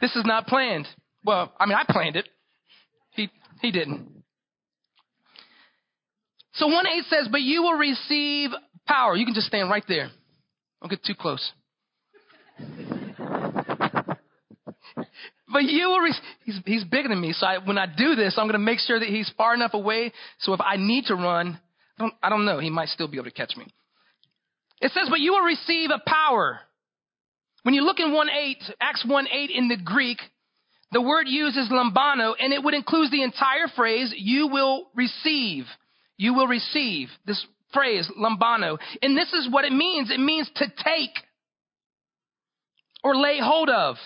This 0.00 0.14
is 0.16 0.24
not 0.24 0.46
planned. 0.46 0.86
Well, 1.24 1.52
I 1.58 1.66
mean, 1.66 1.76
I 1.76 1.84
planned 1.90 2.16
it. 2.16 2.28
He, 3.10 3.30
he 3.60 3.70
didn't. 3.70 4.08
So 6.54 6.66
1 6.66 6.86
8 6.86 7.04
says, 7.08 7.28
but 7.30 7.42
you 7.42 7.62
will 7.62 7.74
receive 7.74 8.50
power. 8.86 9.14
You 9.16 9.24
can 9.24 9.34
just 9.34 9.46
stand 9.46 9.70
right 9.70 9.84
there. 9.86 10.10
Don't 10.80 10.88
get 10.88 11.04
too 11.04 11.14
close. 11.14 11.52
but 15.52 15.64
you 15.64 15.88
will 15.88 16.00
receive, 16.00 16.22
he's, 16.44 16.60
he's 16.64 16.84
bigger 16.84 17.08
than 17.08 17.20
me. 17.20 17.32
So 17.32 17.46
I, 17.46 17.58
when 17.58 17.78
I 17.78 17.86
do 17.86 18.14
this, 18.14 18.34
I'm 18.38 18.46
going 18.46 18.52
to 18.54 18.58
make 18.58 18.78
sure 18.80 18.98
that 18.98 19.08
he's 19.08 19.30
far 19.36 19.54
enough 19.54 19.74
away. 19.74 20.12
So 20.40 20.54
if 20.54 20.60
I 20.60 20.76
need 20.76 21.04
to 21.06 21.14
run, 21.14 21.60
I 21.98 22.02
don't, 22.02 22.14
I 22.22 22.28
don't 22.28 22.44
know. 22.44 22.58
He 22.60 22.70
might 22.70 22.88
still 22.88 23.08
be 23.08 23.18
able 23.18 23.26
to 23.26 23.30
catch 23.30 23.56
me. 23.56 23.66
It 24.80 24.92
says, 24.92 25.08
but 25.10 25.20
you 25.20 25.32
will 25.32 25.42
receive 25.42 25.90
a 25.90 26.00
power 26.08 26.60
when 27.62 27.74
you 27.74 27.82
look 27.82 28.00
in 28.00 28.12
1 28.12 28.28
8, 28.30 28.56
Acts 28.80 29.04
1 29.06 29.28
8 29.30 29.50
in 29.50 29.68
the 29.68 29.76
Greek, 29.76 30.18
The 30.92 31.02
word 31.02 31.26
used 31.26 31.56
is 31.56 31.68
lambano, 31.68 32.34
and 32.38 32.52
it 32.52 32.62
would 32.62 32.74
include 32.74 33.10
the 33.10 33.22
entire 33.22 33.68
phrase, 33.74 34.14
you 34.16 34.48
will 34.48 34.88
receive. 34.94 35.64
You 36.16 36.34
will 36.34 36.46
receive. 36.46 37.08
This 37.26 37.44
phrase, 37.72 38.10
lambano. 38.18 38.78
And 39.02 39.16
this 39.16 39.32
is 39.32 39.48
what 39.50 39.64
it 39.64 39.72
means. 39.72 40.10
It 40.10 40.20
means 40.20 40.50
to 40.56 40.66
take 40.68 41.10
or 43.04 43.16
lay 43.16 43.38
hold 43.40 43.68
of. 43.68 43.96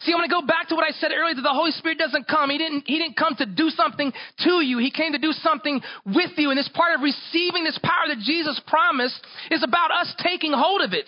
See, 0.00 0.12
I'm 0.12 0.18
going 0.18 0.28
to 0.28 0.34
go 0.34 0.46
back 0.46 0.68
to 0.68 0.74
what 0.74 0.86
I 0.86 0.92
said 0.92 1.10
earlier 1.12 1.34
that 1.34 1.42
the 1.42 1.52
Holy 1.52 1.72
Spirit 1.72 1.98
doesn't 1.98 2.28
come. 2.28 2.48
He 2.48 2.58
didn't, 2.58 2.84
he 2.86 2.98
didn't 2.98 3.16
come 3.16 3.34
to 3.36 3.46
do 3.46 3.70
something 3.70 4.12
to 4.40 4.60
you. 4.60 4.78
He 4.78 4.90
came 4.90 5.12
to 5.12 5.18
do 5.18 5.32
something 5.32 5.80
with 6.06 6.30
you. 6.36 6.50
And 6.50 6.58
this 6.58 6.70
part 6.72 6.94
of 6.94 7.02
receiving 7.02 7.64
this 7.64 7.78
power 7.82 8.08
that 8.08 8.18
Jesus 8.20 8.60
promised 8.66 9.20
is 9.50 9.62
about 9.62 9.90
us 9.90 10.14
taking 10.22 10.52
hold 10.52 10.80
of 10.80 10.92
it. 10.92 11.06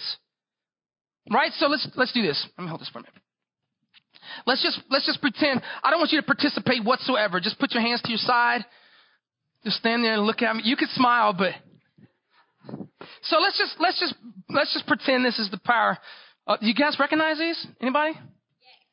Right? 1.30 1.52
So 1.58 1.66
let's, 1.68 1.86
let's 1.96 2.12
do 2.12 2.22
this. 2.22 2.46
Let 2.58 2.64
me 2.64 2.68
hold 2.68 2.80
this 2.80 2.88
for 2.88 2.98
a 2.98 3.02
minute. 3.02 3.14
Let's 4.46 4.62
just, 4.62 4.80
let's 4.90 5.06
just 5.06 5.20
pretend. 5.20 5.62
I 5.82 5.90
don't 5.90 6.00
want 6.00 6.12
you 6.12 6.20
to 6.20 6.26
participate 6.26 6.84
whatsoever. 6.84 7.40
Just 7.40 7.58
put 7.58 7.72
your 7.72 7.82
hands 7.82 8.00
to 8.02 8.08
your 8.08 8.18
side. 8.18 8.64
Just 9.64 9.76
stand 9.76 10.04
there 10.04 10.14
and 10.14 10.22
look 10.22 10.42
at 10.42 10.56
me. 10.56 10.62
You 10.64 10.76
can 10.76 10.88
smile, 10.94 11.32
but 11.32 11.52
so 13.22 13.38
let's 13.38 13.58
just 13.58 13.74
let's 13.80 13.98
just 13.98 14.14
let's 14.48 14.72
just 14.72 14.86
pretend 14.86 15.24
this 15.24 15.38
is 15.38 15.50
the 15.50 15.58
power. 15.58 15.98
Uh, 16.46 16.56
you 16.60 16.74
guys 16.74 16.96
recognize 16.98 17.38
these? 17.38 17.66
Anybody? 17.80 18.14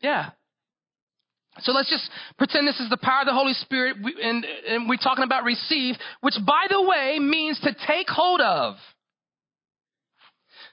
Yeah. 0.02 0.30
So 1.62 1.72
let's 1.72 1.90
just 1.90 2.10
pretend 2.38 2.68
this 2.68 2.80
is 2.80 2.90
the 2.90 2.98
power 2.98 3.22
of 3.22 3.26
the 3.26 3.34
Holy 3.34 3.54
Spirit, 3.54 3.98
and, 4.24 4.46
and 4.68 4.88
we're 4.88 4.98
talking 4.98 5.26
about 5.26 5.44
receive, 5.44 5.96
which 6.22 6.36
by 6.46 6.68
the 6.70 6.82
way 6.82 7.18
means 7.20 7.60
to 7.62 7.76
take 7.86 8.08
hold 8.08 8.40
of. 8.40 8.76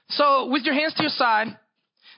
So 0.09 0.47
with 0.47 0.63
your 0.63 0.73
hands 0.73 0.93
to 0.95 1.03
your 1.03 1.11
side, 1.11 1.47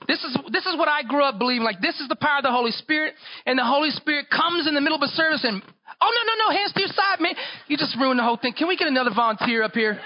this 0.06 0.22
is, 0.24 0.36
this 0.52 0.64
is 0.64 0.78
what 0.78 0.88
I 0.88 1.02
grew 1.02 1.22
up 1.22 1.38
believing. 1.38 1.64
Like, 1.64 1.80
this 1.80 2.00
is 2.00 2.08
the 2.08 2.16
power 2.16 2.38
of 2.38 2.44
the 2.44 2.50
Holy 2.50 2.70
Spirit, 2.72 3.14
and 3.44 3.58
the 3.58 3.64
Holy 3.64 3.90
Spirit 3.90 4.30
comes 4.30 4.66
in 4.66 4.74
the 4.74 4.80
middle 4.80 4.96
of 4.96 5.02
a 5.02 5.08
service 5.08 5.44
and, 5.44 5.60
oh, 5.60 6.10
no, 6.10 6.22
no, 6.24 6.34
no, 6.48 6.56
hands 6.56 6.72
to 6.72 6.80
your 6.80 6.88
side, 6.88 7.20
man. 7.20 7.34
You 7.68 7.76
just 7.76 7.96
ruined 7.98 8.18
the 8.18 8.24
whole 8.24 8.38
thing. 8.38 8.54
Can 8.56 8.68
we 8.68 8.76
get 8.76 8.88
another 8.88 9.10
volunteer 9.14 9.62
up 9.62 9.72
here? 9.72 10.00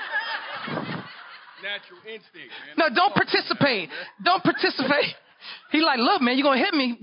Natural 1.63 2.01
instinct, 2.07 2.53
man. 2.67 2.77
No, 2.77 2.89
don't 2.95 3.15
participate. 3.15 3.89
Don't 4.23 4.43
participate. 4.43 5.15
He 5.71 5.81
like, 5.81 5.99
look, 5.99 6.21
man, 6.21 6.37
you're 6.37 6.45
going 6.45 6.59
to 6.59 6.65
hit 6.65 6.75
me. 6.75 6.99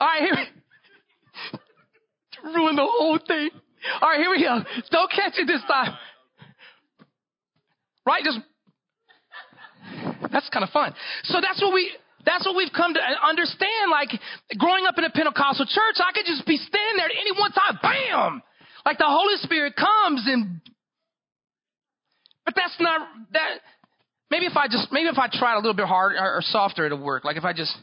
All 0.00 0.08
right, 0.08 0.22
here. 0.22 0.46
Ruin 2.44 2.76
the 2.76 2.82
whole 2.82 3.18
thing. 3.26 3.50
All 4.02 4.08
right, 4.10 4.18
here 4.18 4.30
we 4.30 4.42
go. 4.42 4.62
Don't 4.90 5.10
catch 5.10 5.34
it 5.36 5.46
this 5.46 5.62
time. 5.68 5.96
Right? 8.04 8.24
Just 8.24 8.40
that's 10.32 10.48
kind 10.50 10.64
of 10.64 10.70
fun. 10.70 10.94
So 11.24 11.40
that's 11.40 11.60
what 11.60 11.72
we 11.72 11.90
that's 12.24 12.44
what 12.44 12.56
we've 12.56 12.72
come 12.74 12.94
to 12.94 13.00
understand. 13.00 13.90
Like 13.90 14.10
growing 14.58 14.86
up 14.86 14.98
in 14.98 15.04
a 15.04 15.10
Pentecostal 15.10 15.66
church, 15.66 15.96
I 16.02 16.12
could 16.12 16.26
just 16.26 16.46
be 16.46 16.56
standing 16.56 16.96
there 16.96 17.06
at 17.06 17.16
any 17.18 17.32
one 17.38 17.52
time, 17.52 17.78
bam! 17.82 18.42
Like 18.84 18.98
the 18.98 19.06
Holy 19.06 19.36
Spirit 19.42 19.74
comes 19.76 20.24
and 20.26 20.60
but 22.44 22.54
that's 22.54 22.76
not 22.78 23.00
that 23.32 23.58
maybe 24.30 24.46
if 24.46 24.56
I 24.56 24.68
just 24.68 24.88
maybe 24.92 25.08
if 25.08 25.18
I 25.18 25.28
tried 25.30 25.54
a 25.54 25.58
little 25.58 25.74
bit 25.74 25.86
harder 25.86 26.16
or, 26.18 26.38
or 26.38 26.42
softer 26.42 26.86
it'll 26.86 27.02
work. 27.02 27.24
Like 27.24 27.36
if 27.36 27.44
I 27.44 27.52
just 27.52 27.76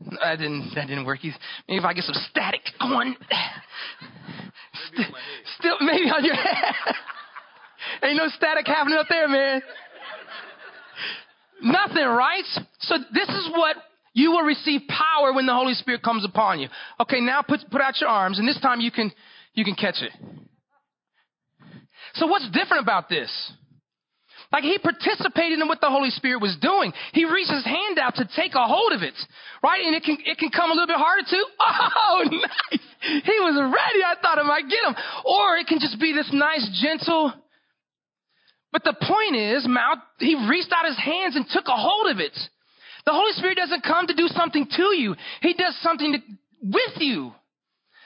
that 0.00 0.38
didn't 0.38 0.72
that 0.74 0.88
didn't 0.88 1.04
work. 1.04 1.20
Maybe 1.22 1.78
if 1.78 1.84
I 1.84 1.94
get 1.94 2.04
some 2.04 2.20
static 2.30 2.62
going. 2.80 3.16
Maybe 4.96 5.08
Still 5.58 5.76
maybe 5.80 6.10
on 6.10 6.24
your 6.24 6.34
head. 6.34 6.74
Ain't 8.02 8.16
no 8.16 8.28
static 8.28 8.66
happening 8.66 8.98
up 8.98 9.06
there, 9.08 9.28
man. 9.28 9.62
Nothing, 11.62 12.04
right? 12.04 12.44
So 12.80 12.96
this 13.12 13.28
is 13.28 13.48
what 13.52 13.76
you 14.12 14.30
will 14.30 14.42
receive 14.42 14.82
power 14.88 15.32
when 15.32 15.46
the 15.46 15.54
Holy 15.54 15.74
Spirit 15.74 16.02
comes 16.02 16.24
upon 16.24 16.60
you. 16.60 16.68
Okay, 17.00 17.20
now 17.20 17.42
put, 17.42 17.60
put 17.70 17.80
out 17.80 18.00
your 18.00 18.10
arms, 18.10 18.38
and 18.38 18.46
this 18.46 18.60
time 18.60 18.80
you 18.80 18.90
can, 18.90 19.12
you 19.54 19.64
can 19.64 19.74
catch 19.74 20.02
it. 20.02 20.12
So 22.14 22.26
what's 22.26 22.48
different 22.50 22.82
about 22.82 23.08
this? 23.08 23.30
Like 24.52 24.62
he 24.62 24.78
participated 24.78 25.58
in 25.58 25.66
what 25.66 25.80
the 25.80 25.90
Holy 25.90 26.10
Spirit 26.10 26.40
was 26.40 26.56
doing. 26.62 26.92
He 27.12 27.24
reached 27.24 27.50
his 27.50 27.64
hand 27.64 27.98
out 27.98 28.14
to 28.16 28.28
take 28.36 28.54
a 28.54 28.62
hold 28.62 28.92
of 28.92 29.02
it, 29.02 29.14
right? 29.64 29.82
And 29.84 29.96
it 29.96 30.04
can 30.04 30.16
it 30.24 30.38
can 30.38 30.50
come 30.50 30.70
a 30.70 30.74
little 30.74 30.86
bit 30.86 30.96
harder 30.96 31.26
too. 31.28 31.44
Oh, 32.06 32.22
nice! 32.30 32.80
He 33.24 33.36
was 33.40 33.58
ready. 33.58 34.04
I 34.04 34.14
thought 34.22 34.38
I 34.38 34.42
might 34.44 34.68
get 34.70 34.78
him. 34.86 34.94
Or 35.24 35.56
it 35.56 35.66
can 35.66 35.80
just 35.80 35.98
be 35.98 36.12
this 36.12 36.30
nice, 36.32 36.62
gentle, 36.80 37.32
but 38.74 38.82
the 38.82 39.06
point 39.06 39.36
is, 39.36 39.64
Mount, 39.68 40.00
he 40.18 40.34
reached 40.50 40.72
out 40.74 40.84
his 40.84 40.98
hands 40.98 41.36
and 41.36 41.46
took 41.48 41.68
a 41.68 41.76
hold 41.76 42.10
of 42.10 42.18
it. 42.18 42.36
The 43.06 43.12
Holy 43.12 43.30
Spirit 43.34 43.56
doesn't 43.56 43.84
come 43.84 44.08
to 44.08 44.14
do 44.14 44.26
something 44.26 44.66
to 44.68 44.82
you. 44.96 45.14
He 45.42 45.54
does 45.54 45.78
something 45.80 46.12
to, 46.12 46.18
with 46.60 46.98
you. 46.98 47.30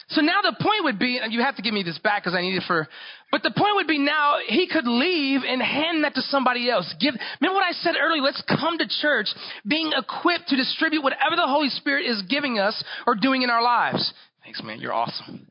So 0.08 0.20
now 0.20 0.42
the 0.42 0.54
point 0.60 0.84
would 0.84 0.98
be, 0.98 1.20
and 1.22 1.32
you 1.32 1.40
have 1.40 1.56
to 1.56 1.62
give 1.62 1.72
me 1.72 1.84
this 1.84 1.98
back 1.98 2.22
because 2.22 2.36
I 2.36 2.42
need 2.42 2.54
it 2.54 2.64
for, 2.66 2.86
but 3.32 3.42
the 3.42 3.50
point 3.50 3.76
would 3.76 3.86
be 3.86 3.98
now 3.98 4.36
he 4.46 4.68
could 4.68 4.86
leave 4.86 5.40
and 5.48 5.62
hand 5.62 6.04
that 6.04 6.14
to 6.16 6.20
somebody 6.20 6.68
else. 6.68 6.94
Give, 7.00 7.14
remember 7.40 7.54
what 7.54 7.64
I 7.64 7.72
said 7.72 7.94
earlier? 7.98 8.20
Let's 8.20 8.42
come 8.46 8.76
to 8.76 8.86
church 9.00 9.28
being 9.66 9.92
equipped 9.96 10.48
to 10.48 10.56
distribute 10.56 11.02
whatever 11.02 11.34
the 11.34 11.46
Holy 11.46 11.70
Spirit 11.70 12.04
is 12.04 12.20
giving 12.28 12.58
us 12.58 12.84
or 13.06 13.14
doing 13.14 13.40
in 13.40 13.48
our 13.48 13.62
lives. 13.62 14.12
Thanks, 14.44 14.62
man. 14.62 14.80
You're 14.80 14.92
awesome. 14.92 15.46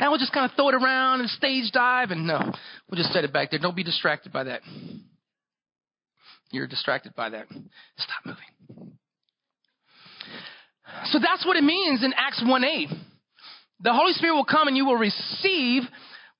Now 0.00 0.10
we'll 0.10 0.18
just 0.18 0.32
kind 0.32 0.50
of 0.50 0.54
throw 0.56 0.68
it 0.68 0.74
around 0.74 1.20
and 1.20 1.30
stage 1.30 1.70
dive, 1.72 2.10
and 2.10 2.26
no, 2.26 2.38
we'll 2.88 2.96
just 2.96 3.12
set 3.12 3.24
it 3.24 3.32
back 3.32 3.50
there. 3.50 3.58
Don't 3.58 3.76
be 3.76 3.84
distracted 3.84 4.32
by 4.32 4.44
that. 4.44 4.62
You're 6.50 6.66
distracted 6.66 7.14
by 7.14 7.30
that. 7.30 7.46
Stop 7.48 8.24
moving. 8.24 8.96
So 11.06 11.18
that's 11.18 11.44
what 11.44 11.56
it 11.56 11.64
means 11.64 12.02
in 12.02 12.12
Acts 12.16 12.42
1 12.44 12.64
8. 12.64 12.88
The 13.80 13.92
Holy 13.92 14.12
Spirit 14.12 14.34
will 14.34 14.44
come 14.44 14.68
and 14.68 14.76
you 14.76 14.86
will 14.86 14.96
receive, 14.96 15.82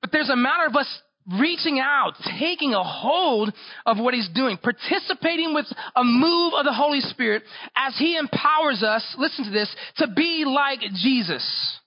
but 0.00 0.10
there's 0.10 0.30
a 0.30 0.36
matter 0.36 0.66
of 0.66 0.74
us 0.74 1.02
reaching 1.38 1.78
out, 1.78 2.14
taking 2.40 2.72
a 2.72 2.82
hold 2.82 3.52
of 3.84 3.98
what 3.98 4.14
He's 4.14 4.28
doing, 4.34 4.56
participating 4.56 5.54
with 5.54 5.66
a 5.94 6.02
move 6.02 6.54
of 6.54 6.64
the 6.64 6.72
Holy 6.72 7.00
Spirit 7.00 7.42
as 7.76 7.94
He 7.98 8.16
empowers 8.16 8.82
us, 8.82 9.04
listen 9.18 9.44
to 9.44 9.50
this, 9.50 9.74
to 9.98 10.08
be 10.08 10.44
like 10.46 10.80
Jesus. 10.94 11.78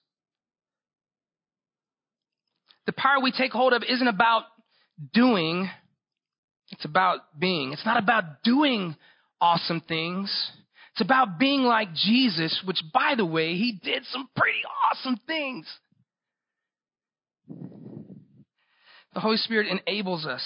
The 2.86 2.92
power 2.92 3.20
we 3.22 3.32
take 3.32 3.52
hold 3.52 3.72
of 3.72 3.82
isn't 3.88 4.08
about 4.08 4.44
doing, 5.12 5.70
it's 6.70 6.84
about 6.84 7.20
being. 7.38 7.72
It's 7.72 7.86
not 7.86 8.02
about 8.02 8.42
doing 8.42 8.96
awesome 9.40 9.80
things. 9.80 10.50
It's 10.92 11.00
about 11.00 11.38
being 11.38 11.62
like 11.62 11.94
Jesus, 11.94 12.62
which, 12.64 12.82
by 12.92 13.14
the 13.16 13.24
way, 13.24 13.54
he 13.54 13.80
did 13.82 14.04
some 14.06 14.28
pretty 14.36 14.60
awesome 14.90 15.18
things. 15.26 15.66
The 19.14 19.20
Holy 19.20 19.36
Spirit 19.36 19.68
enables 19.68 20.26
us 20.26 20.42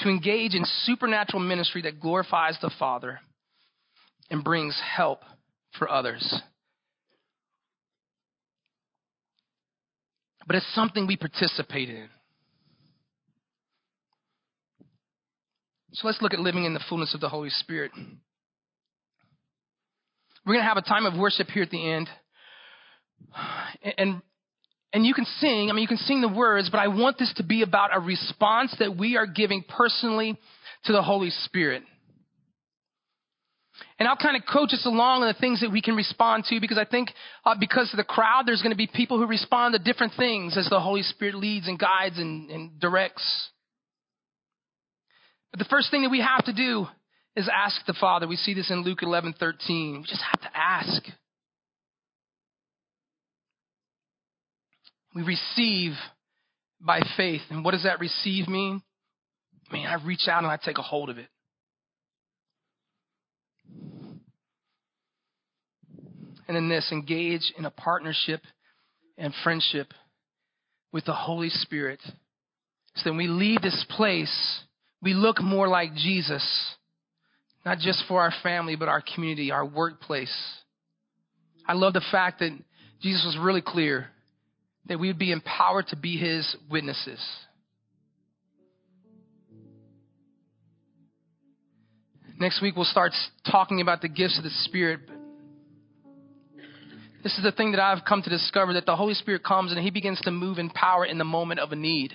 to 0.00 0.08
engage 0.08 0.54
in 0.54 0.64
supernatural 0.84 1.42
ministry 1.42 1.82
that 1.82 2.00
glorifies 2.00 2.56
the 2.60 2.70
Father 2.78 3.20
and 4.30 4.44
brings 4.44 4.80
help 4.96 5.20
for 5.78 5.90
others. 5.90 6.40
But 10.48 10.56
it's 10.56 10.74
something 10.74 11.06
we 11.06 11.16
participate 11.16 11.90
in. 11.90 12.08
So 15.92 16.06
let's 16.06 16.22
look 16.22 16.32
at 16.32 16.40
living 16.40 16.64
in 16.64 16.72
the 16.72 16.80
fullness 16.88 17.14
of 17.14 17.20
the 17.20 17.28
Holy 17.28 17.50
Spirit. 17.50 17.92
We're 20.46 20.54
going 20.54 20.64
to 20.64 20.68
have 20.68 20.78
a 20.78 20.82
time 20.82 21.04
of 21.04 21.18
worship 21.18 21.48
here 21.48 21.62
at 21.62 21.70
the 21.70 21.92
end. 21.92 22.08
And 23.98 24.22
and 24.94 25.04
you 25.04 25.12
can 25.12 25.26
sing, 25.38 25.68
I 25.68 25.74
mean 25.74 25.82
you 25.82 25.88
can 25.88 25.98
sing 25.98 26.22
the 26.22 26.28
words, 26.28 26.70
but 26.70 26.78
I 26.78 26.88
want 26.88 27.18
this 27.18 27.32
to 27.36 27.42
be 27.42 27.60
about 27.60 27.94
a 27.94 28.00
response 28.00 28.74
that 28.78 28.96
we 28.96 29.18
are 29.18 29.26
giving 29.26 29.62
personally 29.68 30.38
to 30.84 30.92
the 30.92 31.02
Holy 31.02 31.28
Spirit. 31.28 31.82
And 33.98 34.06
I'll 34.06 34.16
kind 34.16 34.36
of 34.36 34.42
coach 34.46 34.72
us 34.72 34.86
along 34.86 35.22
on 35.22 35.28
the 35.28 35.40
things 35.40 35.60
that 35.60 35.72
we 35.72 35.82
can 35.82 35.96
respond 35.96 36.44
to 36.44 36.60
because 36.60 36.78
I 36.78 36.84
think 36.84 37.10
uh, 37.44 37.56
because 37.58 37.92
of 37.92 37.96
the 37.96 38.04
crowd, 38.04 38.44
there's 38.46 38.62
going 38.62 38.70
to 38.70 38.76
be 38.76 38.86
people 38.86 39.18
who 39.18 39.26
respond 39.26 39.74
to 39.74 39.80
different 39.80 40.12
things 40.16 40.56
as 40.56 40.68
the 40.68 40.78
Holy 40.78 41.02
Spirit 41.02 41.34
leads 41.34 41.66
and 41.66 41.78
guides 41.78 42.16
and, 42.16 42.48
and 42.48 42.78
directs. 42.78 43.48
But 45.50 45.58
the 45.58 45.64
first 45.64 45.90
thing 45.90 46.02
that 46.02 46.10
we 46.10 46.20
have 46.20 46.44
to 46.44 46.52
do 46.52 46.86
is 47.34 47.48
ask 47.52 47.84
the 47.86 47.94
Father. 47.94 48.28
We 48.28 48.36
see 48.36 48.54
this 48.54 48.70
in 48.70 48.82
Luke 48.82 49.02
11, 49.02 49.34
13. 49.38 49.98
We 49.98 50.06
just 50.06 50.22
have 50.22 50.40
to 50.42 50.56
ask. 50.56 51.02
We 55.14 55.22
receive 55.22 55.92
by 56.80 57.00
faith. 57.16 57.42
And 57.50 57.64
what 57.64 57.72
does 57.72 57.82
that 57.82 57.98
receive 57.98 58.46
mean? 58.46 58.82
I 59.70 59.72
mean, 59.72 59.86
I 59.86 59.94
reach 60.04 60.28
out 60.28 60.44
and 60.44 60.52
I 60.52 60.56
take 60.56 60.78
a 60.78 60.82
hold 60.82 61.10
of 61.10 61.18
it. 61.18 61.26
And 66.48 66.56
in 66.56 66.68
this, 66.68 66.88
engage 66.90 67.52
in 67.58 67.66
a 67.66 67.70
partnership 67.70 68.40
and 69.18 69.34
friendship 69.44 69.92
with 70.92 71.04
the 71.04 71.12
Holy 71.12 71.50
Spirit. 71.50 72.00
So 72.96 73.04
that 73.04 73.10
when 73.10 73.18
we 73.18 73.28
leave 73.28 73.60
this 73.60 73.84
place, 73.90 74.60
we 75.02 75.14
look 75.14 75.40
more 75.42 75.68
like 75.68 75.94
Jesus, 75.94 76.74
not 77.64 77.78
just 77.78 78.02
for 78.08 78.22
our 78.22 78.32
family, 78.42 78.76
but 78.76 78.88
our 78.88 79.02
community, 79.14 79.52
our 79.52 79.64
workplace. 79.64 80.34
I 81.66 81.74
love 81.74 81.92
the 81.92 82.04
fact 82.10 82.40
that 82.40 82.58
Jesus 83.02 83.24
was 83.26 83.38
really 83.38 83.62
clear 83.62 84.08
that 84.86 84.98
we 84.98 85.08
would 85.08 85.18
be 85.18 85.32
empowered 85.32 85.86
to 85.88 85.96
be 85.96 86.16
his 86.16 86.56
witnesses. 86.70 87.20
Next 92.40 92.62
week, 92.62 92.74
we'll 92.74 92.84
start 92.84 93.12
talking 93.50 93.80
about 93.80 94.00
the 94.00 94.08
gifts 94.08 94.38
of 94.38 94.44
the 94.44 94.50
Spirit. 94.50 95.00
This 97.22 97.36
is 97.36 97.42
the 97.42 97.52
thing 97.52 97.72
that 97.72 97.80
I've 97.80 98.04
come 98.04 98.22
to 98.22 98.30
discover 98.30 98.74
that 98.74 98.86
the 98.86 98.96
Holy 98.96 99.14
Spirit 99.14 99.42
comes 99.42 99.72
and 99.72 99.80
he 99.80 99.90
begins 99.90 100.20
to 100.22 100.30
move 100.30 100.58
in 100.58 100.70
power 100.70 101.04
in 101.04 101.18
the 101.18 101.24
moment 101.24 101.60
of 101.60 101.72
a 101.72 101.76
need. 101.76 102.14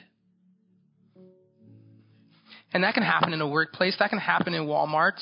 And 2.74 2.84
that 2.84 2.94
can 2.94 3.04
happen 3.04 3.34
in 3.34 3.42
a 3.42 3.48
workplace, 3.48 3.96
that 4.00 4.10
can 4.10 4.20
happen 4.20 4.54
in 4.54 4.64
Walmart, 4.64 5.20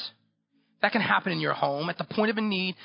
that 0.82 0.92
can 0.92 1.02
happen 1.02 1.32
in 1.32 1.40
your 1.40 1.54
home. 1.54 1.90
At 1.90 1.98
the 1.98 2.06
point 2.06 2.32
of 2.32 2.38
a 2.38 2.42
need, 2.42 2.76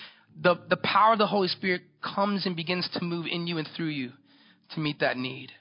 the, 0.40 0.56
the 0.68 0.76
power 0.76 1.12
of 1.12 1.18
the 1.18 1.26
Holy 1.26 1.48
Spirit 1.48 1.82
comes 2.02 2.46
and 2.46 2.56
begins 2.56 2.88
to 2.94 3.04
move 3.04 3.26
in 3.30 3.46
you 3.46 3.59
and 3.59 3.68
through 3.76 3.88
you 3.88 4.12
to 4.74 4.80
meet 4.80 5.00
that 5.00 5.16
need. 5.16 5.52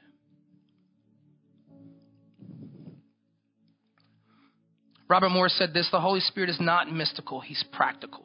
Robert 5.08 5.30
Morris 5.30 5.56
said 5.58 5.74
this 5.74 5.88
the 5.92 6.02
Holy 6.02 6.20
Spirit 6.20 6.50
is 6.50 6.60
not 6.60 6.92
mystical, 6.92 7.40
he's 7.40 7.64
practical. 7.72 8.25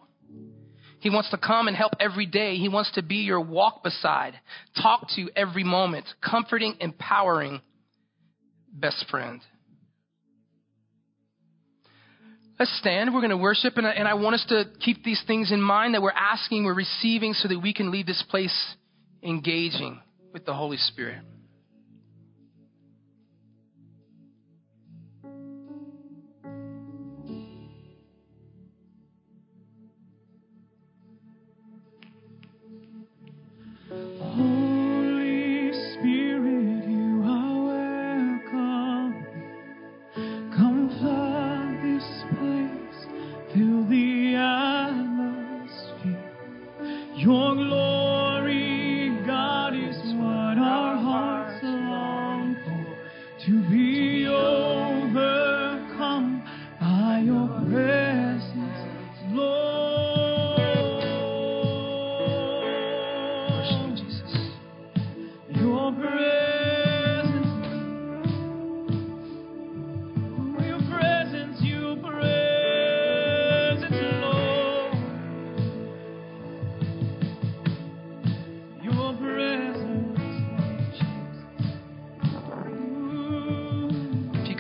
He 1.01 1.11
wants 1.11 1.31
to 1.31 1.39
come 1.39 1.67
and 1.67 1.77
help 1.77 1.93
every 1.99 2.27
day. 2.27 2.57
He 2.57 2.69
wants 2.69 2.93
to 2.93 3.03
be 3.03 3.17
your 3.17 3.41
walk 3.41 3.83
beside, 3.83 4.39
talk 4.83 5.09
to 5.17 5.31
every 5.35 5.65
moment, 5.65 6.07
comforting, 6.23 6.77
empowering 6.81 7.61
best 8.73 9.07
friend. 9.11 9.41
Let's 12.59 12.79
stand. 12.79 13.15
We're 13.15 13.21
going 13.21 13.31
to 13.31 13.39
worship, 13.39 13.79
and 13.79 13.87
I, 13.87 13.93
and 13.93 14.07
I 14.07 14.15
want 14.15 14.35
us 14.35 14.45
to 14.51 14.67
keep 14.81 15.03
these 15.03 15.23
things 15.27 15.51
in 15.51 15.63
mind 15.63 15.95
that 15.95 16.03
we're 16.03 16.11
asking, 16.11 16.65
we're 16.65 16.75
receiving, 16.75 17.33
so 17.33 17.49
that 17.49 17.59
we 17.59 17.73
can 17.73 17.91
leave 17.91 18.05
this 18.05 18.23
place 18.29 18.75
engaging 19.23 19.99
with 20.35 20.45
the 20.45 20.53
Holy 20.53 20.77
Spirit. 20.77 21.23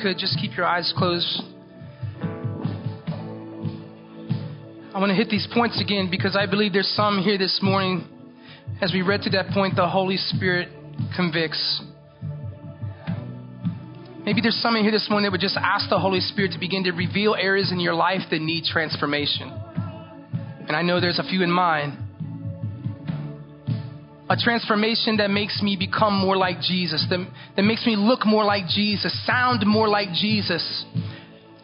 Could 0.02 0.18
just 0.18 0.38
keep 0.38 0.56
your 0.56 0.66
eyes 0.66 0.92
closed. 0.96 1.42
I 4.92 4.98
want 4.98 5.10
to 5.10 5.14
hit 5.14 5.28
these 5.28 5.46
points 5.52 5.80
again 5.80 6.08
because 6.10 6.36
I 6.36 6.46
believe 6.46 6.72
there's 6.72 6.92
some 6.96 7.18
here 7.18 7.38
this 7.38 7.60
morning. 7.62 8.08
As 8.82 8.92
we 8.92 9.02
read 9.02 9.22
to 9.22 9.30
that 9.30 9.50
point, 9.50 9.76
the 9.76 9.88
Holy 9.88 10.16
Spirit 10.16 10.68
convicts. 11.14 11.82
Maybe 14.24 14.40
there's 14.40 14.60
some 14.60 14.76
in 14.76 14.82
here 14.82 14.92
this 14.92 15.08
morning 15.08 15.26
that 15.26 15.32
would 15.32 15.40
just 15.40 15.56
ask 15.56 15.88
the 15.88 15.98
Holy 15.98 16.20
Spirit 16.20 16.52
to 16.52 16.58
begin 16.58 16.84
to 16.84 16.92
reveal 16.92 17.34
areas 17.34 17.72
in 17.72 17.80
your 17.80 17.94
life 17.94 18.22
that 18.30 18.40
need 18.40 18.64
transformation. 18.64 19.52
And 20.66 20.76
I 20.76 20.82
know 20.82 21.00
there's 21.00 21.18
a 21.18 21.24
few 21.24 21.42
in 21.42 21.50
mine. 21.50 22.09
A 24.30 24.36
transformation 24.36 25.16
that 25.16 25.28
makes 25.28 25.60
me 25.60 25.74
become 25.76 26.14
more 26.14 26.36
like 26.36 26.60
Jesus, 26.60 27.04
that, 27.10 27.18
that 27.56 27.62
makes 27.62 27.84
me 27.84 27.96
look 27.96 28.24
more 28.24 28.44
like 28.44 28.68
Jesus, 28.68 29.12
sound 29.26 29.66
more 29.66 29.88
like 29.88 30.12
Jesus, 30.12 30.84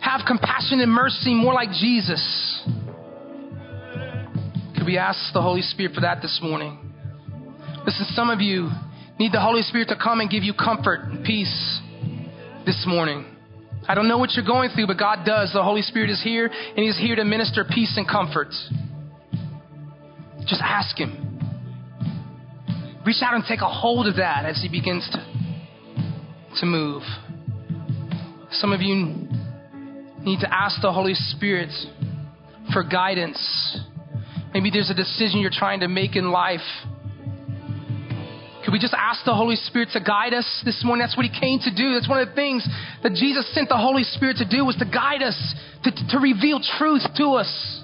have 0.01 0.23
compassion 0.27 0.81
and 0.81 0.91
mercy 0.91 1.33
more 1.33 1.55
like 1.55 1.71
Jesus. 1.71 2.21
Could 4.75 4.85
we 4.85 4.99
ask 4.99 5.33
the 5.33 5.41
Holy 5.41 5.63
Spirit 5.63 5.95
for 5.95 6.01
that 6.01 6.21
this 6.21 6.41
morning? 6.43 6.93
Listen, 7.87 8.05
some 8.15 8.31
of 8.31 8.41
you 8.41 8.69
need 9.17 9.31
the 9.31 9.41
Holy 9.41 9.63
Spirit 9.63 9.87
to 9.91 9.97
come 9.97 10.19
and 10.19 10.29
give 10.29 10.43
you 10.43 10.53
comfort 10.53 11.03
and 11.05 11.25
peace 11.25 11.81
this 12.67 12.85
morning. 12.85 13.25
I 13.87 13.95
don't 13.95 14.09
know 14.09 14.19
what 14.19 14.33
you're 14.33 14.45
going 14.45 14.71
through, 14.71 14.89
but 14.89 14.99
God 14.99 15.25
does. 15.25 15.53
The 15.53 15.63
Holy 15.63 15.83
Spirit 15.83 16.11
is 16.11 16.21
here, 16.21 16.47
and 16.47 16.79
He's 16.79 16.99
here 16.99 17.15
to 17.15 17.25
minister 17.25 17.65
peace 17.65 17.95
and 17.97 18.09
comfort. 18.09 18.49
Just 20.47 20.63
ask 20.65 20.99
Him. 20.99 21.26
Reach 23.07 23.23
out 23.23 23.35
and 23.35 23.45
take 23.49 23.61
a 23.61 23.69
hold 23.69 24.09
of 24.09 24.17
that 24.17 24.45
as 24.45 24.61
He 24.61 24.69
begins 24.69 25.09
to, 25.13 26.61
to 26.61 26.67
move. 26.67 27.03
Some 28.51 28.73
of 28.73 28.81
you 28.81 29.29
need 30.23 30.41
to 30.41 30.53
ask 30.53 30.83
the 30.83 30.93
Holy 30.93 31.15
Spirit 31.15 31.71
for 32.73 32.83
guidance. 32.83 33.79
Maybe 34.53 34.71
there's 34.71 34.91
a 34.91 34.95
decision 34.95 35.39
you're 35.39 35.51
trying 35.53 35.81
to 35.81 35.89
make 35.89 36.17
in 36.17 36.33
life. 36.33 36.67
Could 38.65 38.73
we 38.73 38.81
just 38.81 38.95
ask 38.99 39.25
the 39.25 39.35
Holy 39.35 39.55
Spirit 39.55 39.91
to 39.93 40.01
guide 40.01 40.35
us 40.35 40.63
this 40.65 40.83
morning? 40.85 41.07
That's 41.07 41.17
what 41.17 41.27
He 41.27 41.41
came 41.41 41.61
to 41.61 41.73
do. 41.73 41.95
That's 41.95 42.09
one 42.09 42.19
of 42.19 42.29
the 42.29 42.35
things 42.35 42.67
that 43.05 43.13
Jesus 43.13 43.47
sent 43.55 43.69
the 43.69 43.77
Holy 43.77 44.03
Spirit 44.03 44.39
to 44.39 44.49
do 44.49 44.65
was 44.65 44.75
to 44.77 44.85
guide 44.85 45.23
us, 45.23 45.55
to, 45.85 45.93
to 45.93 46.19
reveal 46.19 46.59
truth 46.77 47.07
to 47.19 47.35
us. 47.35 47.76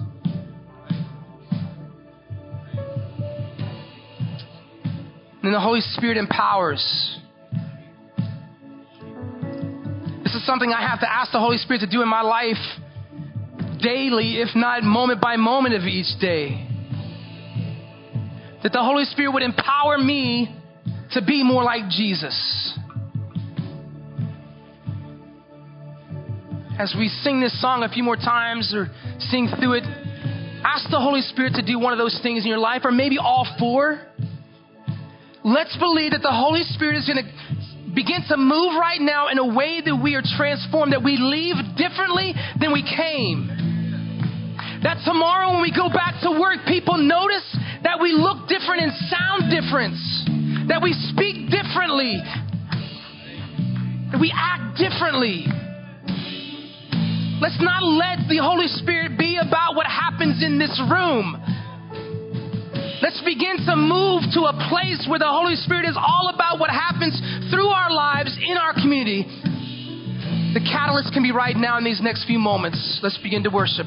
The 5.52 5.60
Holy 5.60 5.82
Spirit 5.82 6.16
empowers. 6.16 6.82
This 10.24 10.34
is 10.34 10.46
something 10.46 10.72
I 10.72 10.80
have 10.88 11.00
to 11.00 11.12
ask 11.12 11.30
the 11.30 11.40
Holy 11.40 11.58
Spirit 11.58 11.80
to 11.80 11.86
do 11.86 12.00
in 12.00 12.08
my 12.08 12.22
life 12.22 12.56
daily, 13.82 14.40
if 14.40 14.48
not 14.54 14.82
moment 14.82 15.20
by 15.20 15.36
moment 15.36 15.74
of 15.74 15.82
each 15.82 16.18
day. 16.20 16.66
That 18.62 18.72
the 18.72 18.80
Holy 18.80 19.04
Spirit 19.04 19.32
would 19.32 19.42
empower 19.42 19.98
me 19.98 20.56
to 21.12 21.22
be 21.22 21.44
more 21.44 21.64
like 21.64 21.90
Jesus. 21.90 22.78
As 26.78 26.94
we 26.98 27.08
sing 27.08 27.40
this 27.40 27.60
song 27.60 27.82
a 27.82 27.90
few 27.90 28.02
more 28.02 28.16
times 28.16 28.72
or 28.74 28.90
sing 29.18 29.48
through 29.60 29.74
it, 29.74 29.84
ask 30.64 30.88
the 30.90 30.98
Holy 30.98 31.20
Spirit 31.20 31.52
to 31.56 31.62
do 31.62 31.78
one 31.78 31.92
of 31.92 31.98
those 31.98 32.18
things 32.22 32.44
in 32.44 32.48
your 32.48 32.58
life, 32.58 32.82
or 32.84 32.90
maybe 32.90 33.18
all 33.18 33.46
four. 33.58 34.00
Let's 35.44 35.76
believe 35.76 36.12
that 36.12 36.22
the 36.22 36.30
Holy 36.30 36.62
Spirit 36.70 36.96
is 36.96 37.06
going 37.06 37.18
to 37.18 37.30
begin 37.94 38.22
to 38.28 38.36
move 38.36 38.78
right 38.78 39.00
now 39.00 39.28
in 39.28 39.38
a 39.38 39.46
way 39.54 39.82
that 39.84 39.96
we 39.96 40.14
are 40.14 40.22
transformed, 40.38 40.92
that 40.92 41.02
we 41.02 41.18
leave 41.18 41.58
differently 41.76 42.32
than 42.60 42.72
we 42.72 42.86
came. 42.86 43.50
That 44.86 45.02
tomorrow 45.04 45.50
when 45.50 45.62
we 45.62 45.74
go 45.74 45.90
back 45.90 46.22
to 46.22 46.30
work, 46.38 46.62
people 46.66 46.96
notice 46.96 47.46
that 47.82 47.98
we 48.00 48.12
look 48.14 48.46
different 48.46 48.82
and 48.82 48.92
sound 49.10 49.50
different, 49.50 49.98
that 50.70 50.78
we 50.78 50.94
speak 51.10 51.50
differently, 51.50 52.22
that 54.14 54.18
we 54.22 54.30
act 54.30 54.78
differently. 54.78 55.46
Let's 57.42 57.58
not 57.58 57.82
let 57.82 58.30
the 58.30 58.38
Holy 58.38 58.70
Spirit 58.78 59.18
be 59.18 59.38
about 59.42 59.74
what 59.74 59.86
happens 59.86 60.42
in 60.42 60.58
this 60.58 60.78
room. 60.86 61.34
Let's 63.02 63.20
begin 63.26 63.58
to 63.66 63.74
move 63.74 64.22
to 64.38 64.46
a 64.46 64.54
place 64.70 65.10
where 65.10 65.18
the 65.18 65.26
Holy 65.26 65.56
Spirit 65.56 65.90
is 65.90 65.98
all 65.98 66.30
about 66.32 66.60
what 66.60 66.70
happens 66.70 67.18
through 67.50 67.66
our 67.66 67.90
lives 67.90 68.38
in 68.38 68.56
our 68.56 68.72
community. 68.74 69.26
The 70.54 70.62
catalyst 70.62 71.12
can 71.12 71.24
be 71.24 71.32
right 71.32 71.56
now 71.56 71.78
in 71.78 71.84
these 71.84 72.00
next 72.00 72.26
few 72.26 72.38
moments. 72.38 73.00
Let's 73.02 73.18
begin 73.18 73.42
to 73.42 73.50
worship. 73.50 73.86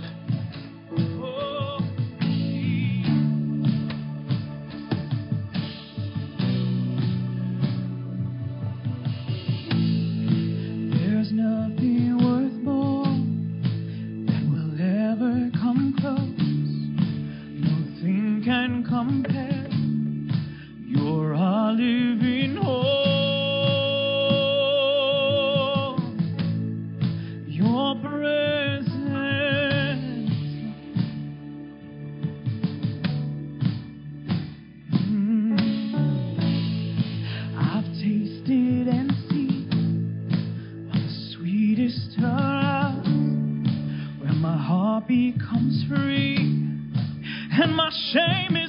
Becomes 45.45 45.85
free. 45.89 46.37
And 46.37 47.75
my 47.75 47.89
shame 48.11 48.55
is 48.57 48.64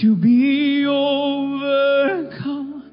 To 0.00 0.14
be 0.14 0.86
overcome 0.86 2.92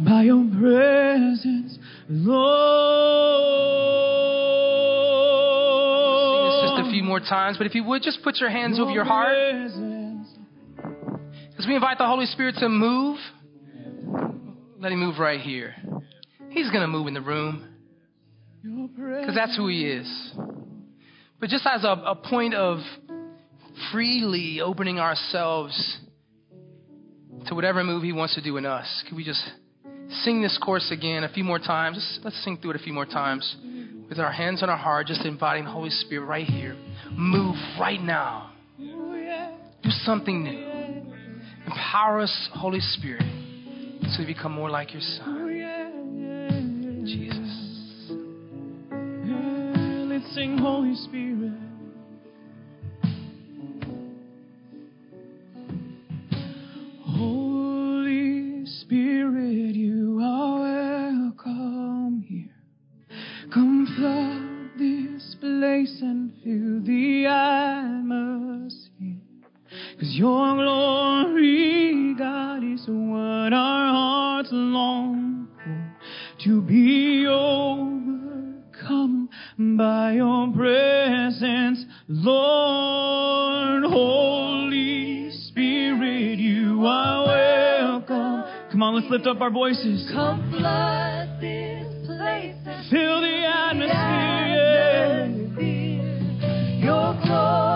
by 0.00 0.24
your 0.24 0.44
presence, 0.60 1.72
Sing 1.72 2.18
this 2.18 2.28
Lord. 6.52 6.76
just 6.76 6.88
a 6.88 6.90
few 6.90 7.02
more 7.04 7.20
times, 7.20 7.56
but 7.56 7.66
if 7.66 7.74
you 7.74 7.82
would, 7.84 8.02
just 8.02 8.22
put 8.22 8.36
your 8.36 8.50
hands 8.50 8.78
over 8.78 8.90
your 8.90 9.04
heart. 9.04 9.34
As 11.58 11.66
we 11.66 11.74
invite 11.74 11.96
the 11.96 12.06
Holy 12.06 12.26
Spirit 12.26 12.56
to 12.58 12.68
move, 12.68 13.18
let 14.78 14.92
Him 14.92 15.00
move 15.00 15.18
right 15.18 15.40
here. 15.40 15.74
He's 16.50 16.68
going 16.70 16.82
to 16.82 16.86
move 16.88 17.06
in 17.06 17.14
the 17.14 17.22
room 17.22 17.66
because 18.62 19.34
that's 19.34 19.56
who 19.56 19.68
He 19.68 19.86
is. 19.86 20.34
But 21.40 21.48
just 21.48 21.66
as 21.66 21.82
a, 21.84 21.92
a 22.06 22.14
point 22.14 22.52
of 22.54 22.80
freely 23.90 24.60
opening 24.60 25.00
ourselves 25.00 25.98
to 27.46 27.54
whatever 27.54 27.82
move 27.84 28.02
He 28.02 28.12
wants 28.12 28.34
to 28.34 28.42
do 28.42 28.56
in 28.56 28.66
us, 28.66 29.04
can 29.08 29.16
we 29.16 29.24
just 29.24 29.42
sing 30.22 30.42
this 30.42 30.58
chorus 30.62 30.90
again 30.92 31.24
a 31.24 31.28
few 31.28 31.44
more 31.44 31.58
times? 31.58 31.96
Just, 31.96 32.24
let's 32.24 32.44
sing 32.44 32.58
through 32.60 32.70
it 32.70 32.76
a 32.76 32.80
few 32.80 32.92
more 32.92 33.06
times 33.06 33.56
with 34.08 34.18
our 34.18 34.32
hands 34.32 34.62
on 34.62 34.68
our 34.68 34.76
heart, 34.76 35.06
just 35.06 35.24
inviting 35.24 35.64
the 35.64 35.70
Holy 35.70 35.90
Spirit 35.90 36.26
right 36.26 36.46
here. 36.46 36.76
Move 37.12 37.56
right 37.80 38.00
now. 38.00 38.52
Do 38.78 39.90
something 40.04 40.42
new. 40.44 40.72
Empower 41.66 42.20
us, 42.20 42.48
Holy 42.52 42.80
Spirit, 42.80 43.22
so 44.08 44.18
we 44.18 44.26
become 44.26 44.52
more 44.52 44.68
like 44.68 44.92
your 44.92 45.00
Son, 45.00 45.48
Jesus. 47.06 48.10
Let's 50.10 50.34
sing 50.34 50.58
Holy 50.58 50.94
Spirit. 50.94 51.71
Long 74.50 75.48
for. 75.62 75.96
To 76.44 76.62
be 76.62 77.26
overcome 77.28 78.18
by 79.78 80.12
your 80.12 80.52
presence, 80.52 81.84
Lord. 82.08 83.84
Holy 83.84 85.30
Spirit, 85.48 86.38
you 86.38 86.84
are 86.86 87.26
welcome. 87.26 88.44
Come 88.70 88.82
on, 88.82 88.94
let's 88.96 89.08
lift 89.10 89.26
up 89.26 89.40
our 89.40 89.50
voices. 89.50 90.10
Come 90.12 90.50
flood 90.50 91.40
this 91.40 92.06
place 92.06 92.56
and 92.66 92.90
Fill 92.90 93.20
the 93.20 93.46
atmosphere. 93.46 93.92
Your 96.82 97.14
glory. 97.24 97.71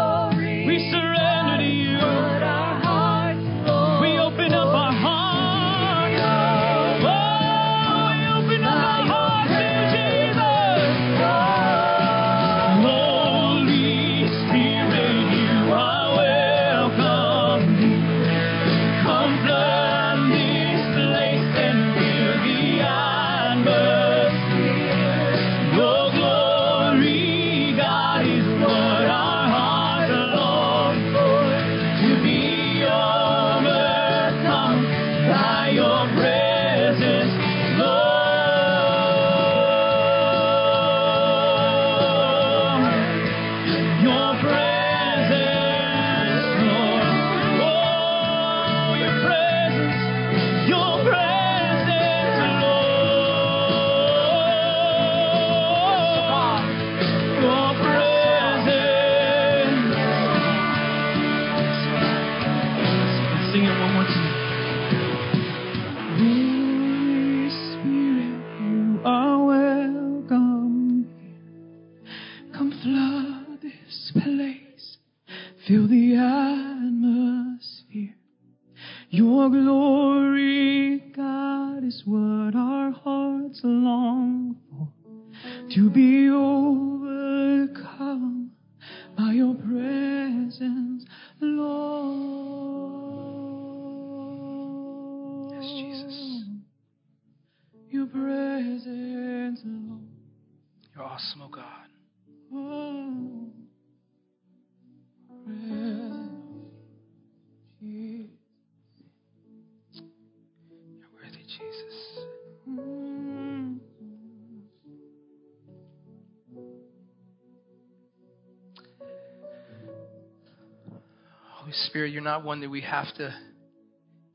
Spirit, 121.85 122.13
you're 122.13 122.23
not 122.23 122.45
one 122.45 122.61
that 122.61 122.71
we 122.71 122.81
have 122.81 123.13
to 123.17 123.35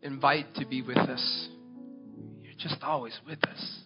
invite 0.01 0.54
to 0.56 0.65
be 0.65 0.82
with 0.82 0.97
us. 0.97 1.47
You're 2.43 2.54
just 2.58 2.84
always 2.84 3.17
with 3.27 3.43
us. 3.47 3.80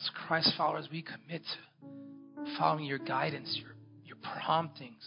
As 0.00 0.10
Christ 0.26 0.52
followers, 0.56 0.88
we 0.90 1.02
commit 1.02 1.42
to 1.42 2.48
following 2.58 2.84
your 2.84 2.98
guidance, 2.98 3.58
your, 3.60 3.74
your 4.04 4.16
promptings. 4.42 5.04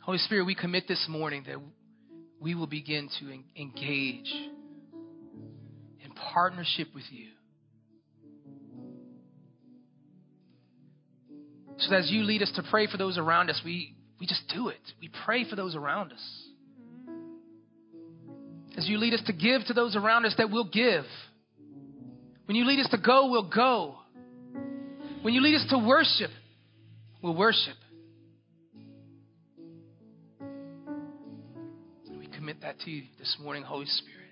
Holy 0.00 0.18
Spirit, 0.18 0.44
we 0.44 0.54
commit 0.54 0.88
this 0.88 1.06
morning 1.08 1.44
that 1.46 1.56
we 2.40 2.54
will 2.54 2.66
begin 2.66 3.08
to 3.20 3.60
engage 3.60 4.32
partnership 6.34 6.88
with 6.94 7.04
you. 7.10 7.28
So 11.78 11.94
as 11.94 12.10
you 12.10 12.22
lead 12.22 12.42
us 12.42 12.52
to 12.56 12.62
pray 12.68 12.86
for 12.86 12.96
those 12.96 13.18
around 13.18 13.50
us, 13.50 13.60
we, 13.64 13.94
we 14.20 14.26
just 14.26 14.42
do 14.54 14.68
it. 14.68 14.80
We 15.00 15.10
pray 15.24 15.48
for 15.48 15.56
those 15.56 15.74
around 15.76 16.12
us. 16.12 16.44
As 18.76 18.88
you 18.88 18.98
lead 18.98 19.14
us 19.14 19.22
to 19.26 19.32
give 19.32 19.64
to 19.66 19.72
those 19.72 19.94
around 19.94 20.26
us, 20.26 20.34
that 20.38 20.50
we'll 20.50 20.68
give. 20.68 21.04
When 22.46 22.56
you 22.56 22.64
lead 22.64 22.80
us 22.80 22.90
to 22.90 22.98
go, 22.98 23.30
we'll 23.30 23.50
go. 23.50 23.96
When 25.22 25.32
you 25.34 25.40
lead 25.40 25.54
us 25.54 25.66
to 25.70 25.78
worship, 25.78 26.30
we'll 27.22 27.36
worship. 27.36 27.76
We 32.18 32.26
commit 32.26 32.60
that 32.62 32.80
to 32.80 32.90
you 32.90 33.04
this 33.18 33.36
morning, 33.40 33.62
Holy 33.62 33.86
Spirit. 33.86 34.23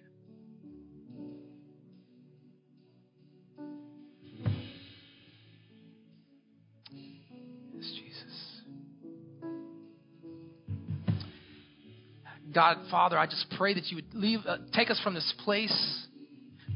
God, 12.53 12.77
Father, 12.91 13.19
I 13.19 13.27
just 13.27 13.47
pray 13.57 13.75
that 13.75 13.87
you 13.87 13.97
would 13.97 14.15
leave, 14.15 14.41
uh, 14.47 14.59
take 14.75 14.91
us 14.91 15.01
from 15.03 15.15
this 15.15 15.33
place, 15.45 16.07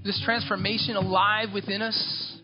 this 0.05 0.21
transformation 0.25 0.97
alive 0.97 1.49
within 1.53 1.83
us. 1.83 2.39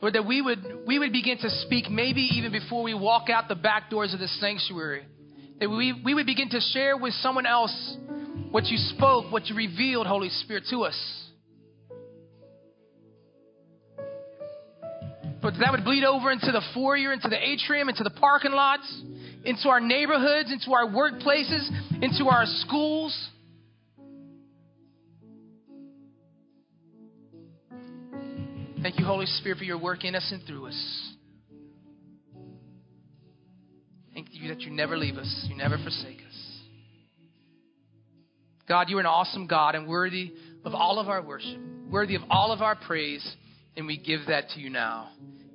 Lord, 0.00 0.14
that 0.14 0.26
we 0.26 0.42
would, 0.42 0.58
we 0.84 0.98
would 0.98 1.12
begin 1.12 1.38
to 1.38 1.50
speak 1.64 1.88
maybe 1.88 2.22
even 2.34 2.50
before 2.50 2.82
we 2.82 2.92
walk 2.92 3.30
out 3.30 3.48
the 3.48 3.54
back 3.54 3.88
doors 3.88 4.12
of 4.12 4.18
this 4.18 4.40
sanctuary. 4.40 5.06
That 5.60 5.70
we, 5.70 5.92
we 6.04 6.12
would 6.12 6.26
begin 6.26 6.48
to 6.50 6.60
share 6.72 6.96
with 6.96 7.12
someone 7.14 7.46
else 7.46 7.96
what 8.50 8.64
you 8.64 8.76
spoke, 8.78 9.30
what 9.30 9.46
you 9.46 9.54
revealed, 9.54 10.08
Holy 10.08 10.28
Spirit, 10.28 10.64
to 10.70 10.80
us. 10.82 11.22
But 15.40 15.54
that 15.60 15.72
would 15.72 15.84
bleed 15.84 16.04
over 16.04 16.30
into 16.30 16.50
the 16.52 16.62
foyer, 16.74 17.12
into 17.12 17.28
the 17.28 17.38
atrium, 17.38 17.88
into 17.88 18.04
the 18.04 18.10
parking 18.10 18.52
lots, 18.52 19.02
into 19.44 19.68
our 19.68 19.80
neighborhoods, 19.80 20.52
into 20.52 20.72
our 20.72 20.86
workplaces, 20.86 21.68
into 22.00 22.26
our 22.26 22.44
schools. 22.46 23.30
Thank 28.82 28.98
you, 28.98 29.04
Holy 29.04 29.26
Spirit, 29.26 29.58
for 29.58 29.64
your 29.64 29.78
work 29.78 30.04
in 30.04 30.14
us 30.14 30.28
and 30.32 30.42
through 30.44 30.66
us. 30.66 31.12
Thank 34.12 34.28
you 34.32 34.48
that 34.48 34.60
you 34.60 34.70
never 34.70 34.98
leave 34.98 35.16
us, 35.16 35.46
you 35.48 35.56
never 35.56 35.78
forsake 35.78 36.18
us. 36.18 36.32
God, 38.68 38.88
you 38.90 38.96
are 38.96 39.00
an 39.00 39.06
awesome 39.06 39.46
God 39.46 39.74
and 39.74 39.86
worthy 39.86 40.32
of 40.64 40.74
all 40.74 40.98
of 40.98 41.08
our 41.08 41.22
worship, 41.22 41.58
worthy 41.90 42.14
of 42.14 42.22
all 42.30 42.52
of 42.52 42.60
our 42.60 42.74
praise, 42.74 43.36
and 43.76 43.86
we 43.86 43.96
give 43.96 44.20
that 44.28 44.48
to 44.50 44.60
you 44.60 44.70
now 44.70 45.10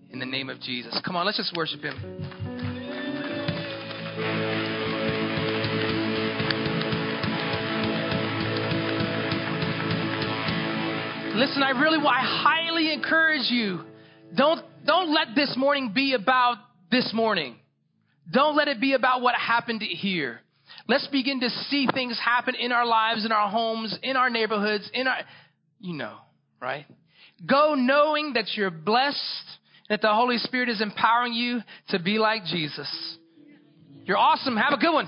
in 0.10 0.20
the 0.20 0.26
name 0.26 0.50
of 0.50 0.60
Jesus. 0.62 1.00
Come 1.06 1.16
on, 1.16 1.26
let's 1.26 1.38
just 1.38 1.56
worship 1.56 1.82
him. 1.82 2.47
Listen, 11.38 11.62
I 11.62 11.70
really, 11.70 12.00
I 12.00 12.20
highly 12.20 12.92
encourage 12.92 13.52
you. 13.52 13.82
Don't, 14.36 14.66
don't 14.88 15.14
let 15.14 15.36
this 15.36 15.54
morning 15.56 15.92
be 15.94 16.16
about 16.16 16.58
this 16.90 17.12
morning. 17.14 17.58
Don't 18.32 18.58
let 18.58 18.68
it 18.68 18.82
be 18.82 18.94
about 18.94 19.22
what 19.22 19.36
happened 19.36 19.84
here. 19.84 20.42
Let's 20.88 21.08
begin 21.08 21.40
to 21.42 21.50
see 21.70 21.88
things 21.94 22.20
happen 22.20 22.56
in 22.56 22.72
our 22.72 22.88
lives, 22.88 23.24
in 23.24 23.32
our 23.32 23.50
homes, 23.50 23.96
in 24.02 24.18
our 24.18 24.32
neighborhoods, 24.32 24.90
in 24.96 25.06
our, 25.08 25.20
you 25.80 25.94
know, 25.94 26.16
right? 26.60 26.88
Go 27.46 27.76
knowing 27.76 28.34
that 28.34 28.56
you're 28.56 28.72
blessed, 28.72 29.20
that 29.90 30.02
the 30.02 30.12
Holy 30.12 30.40
Spirit 30.40 30.70
is 30.70 30.82
empowering 30.82 31.34
you 31.34 31.60
to 31.90 32.00
be 32.00 32.18
like 32.18 32.46
Jesus. 32.46 32.90
You're 34.06 34.18
awesome. 34.18 34.58
Have 34.58 34.74
a 34.74 34.78
good 34.78 34.94
one. 34.94 35.08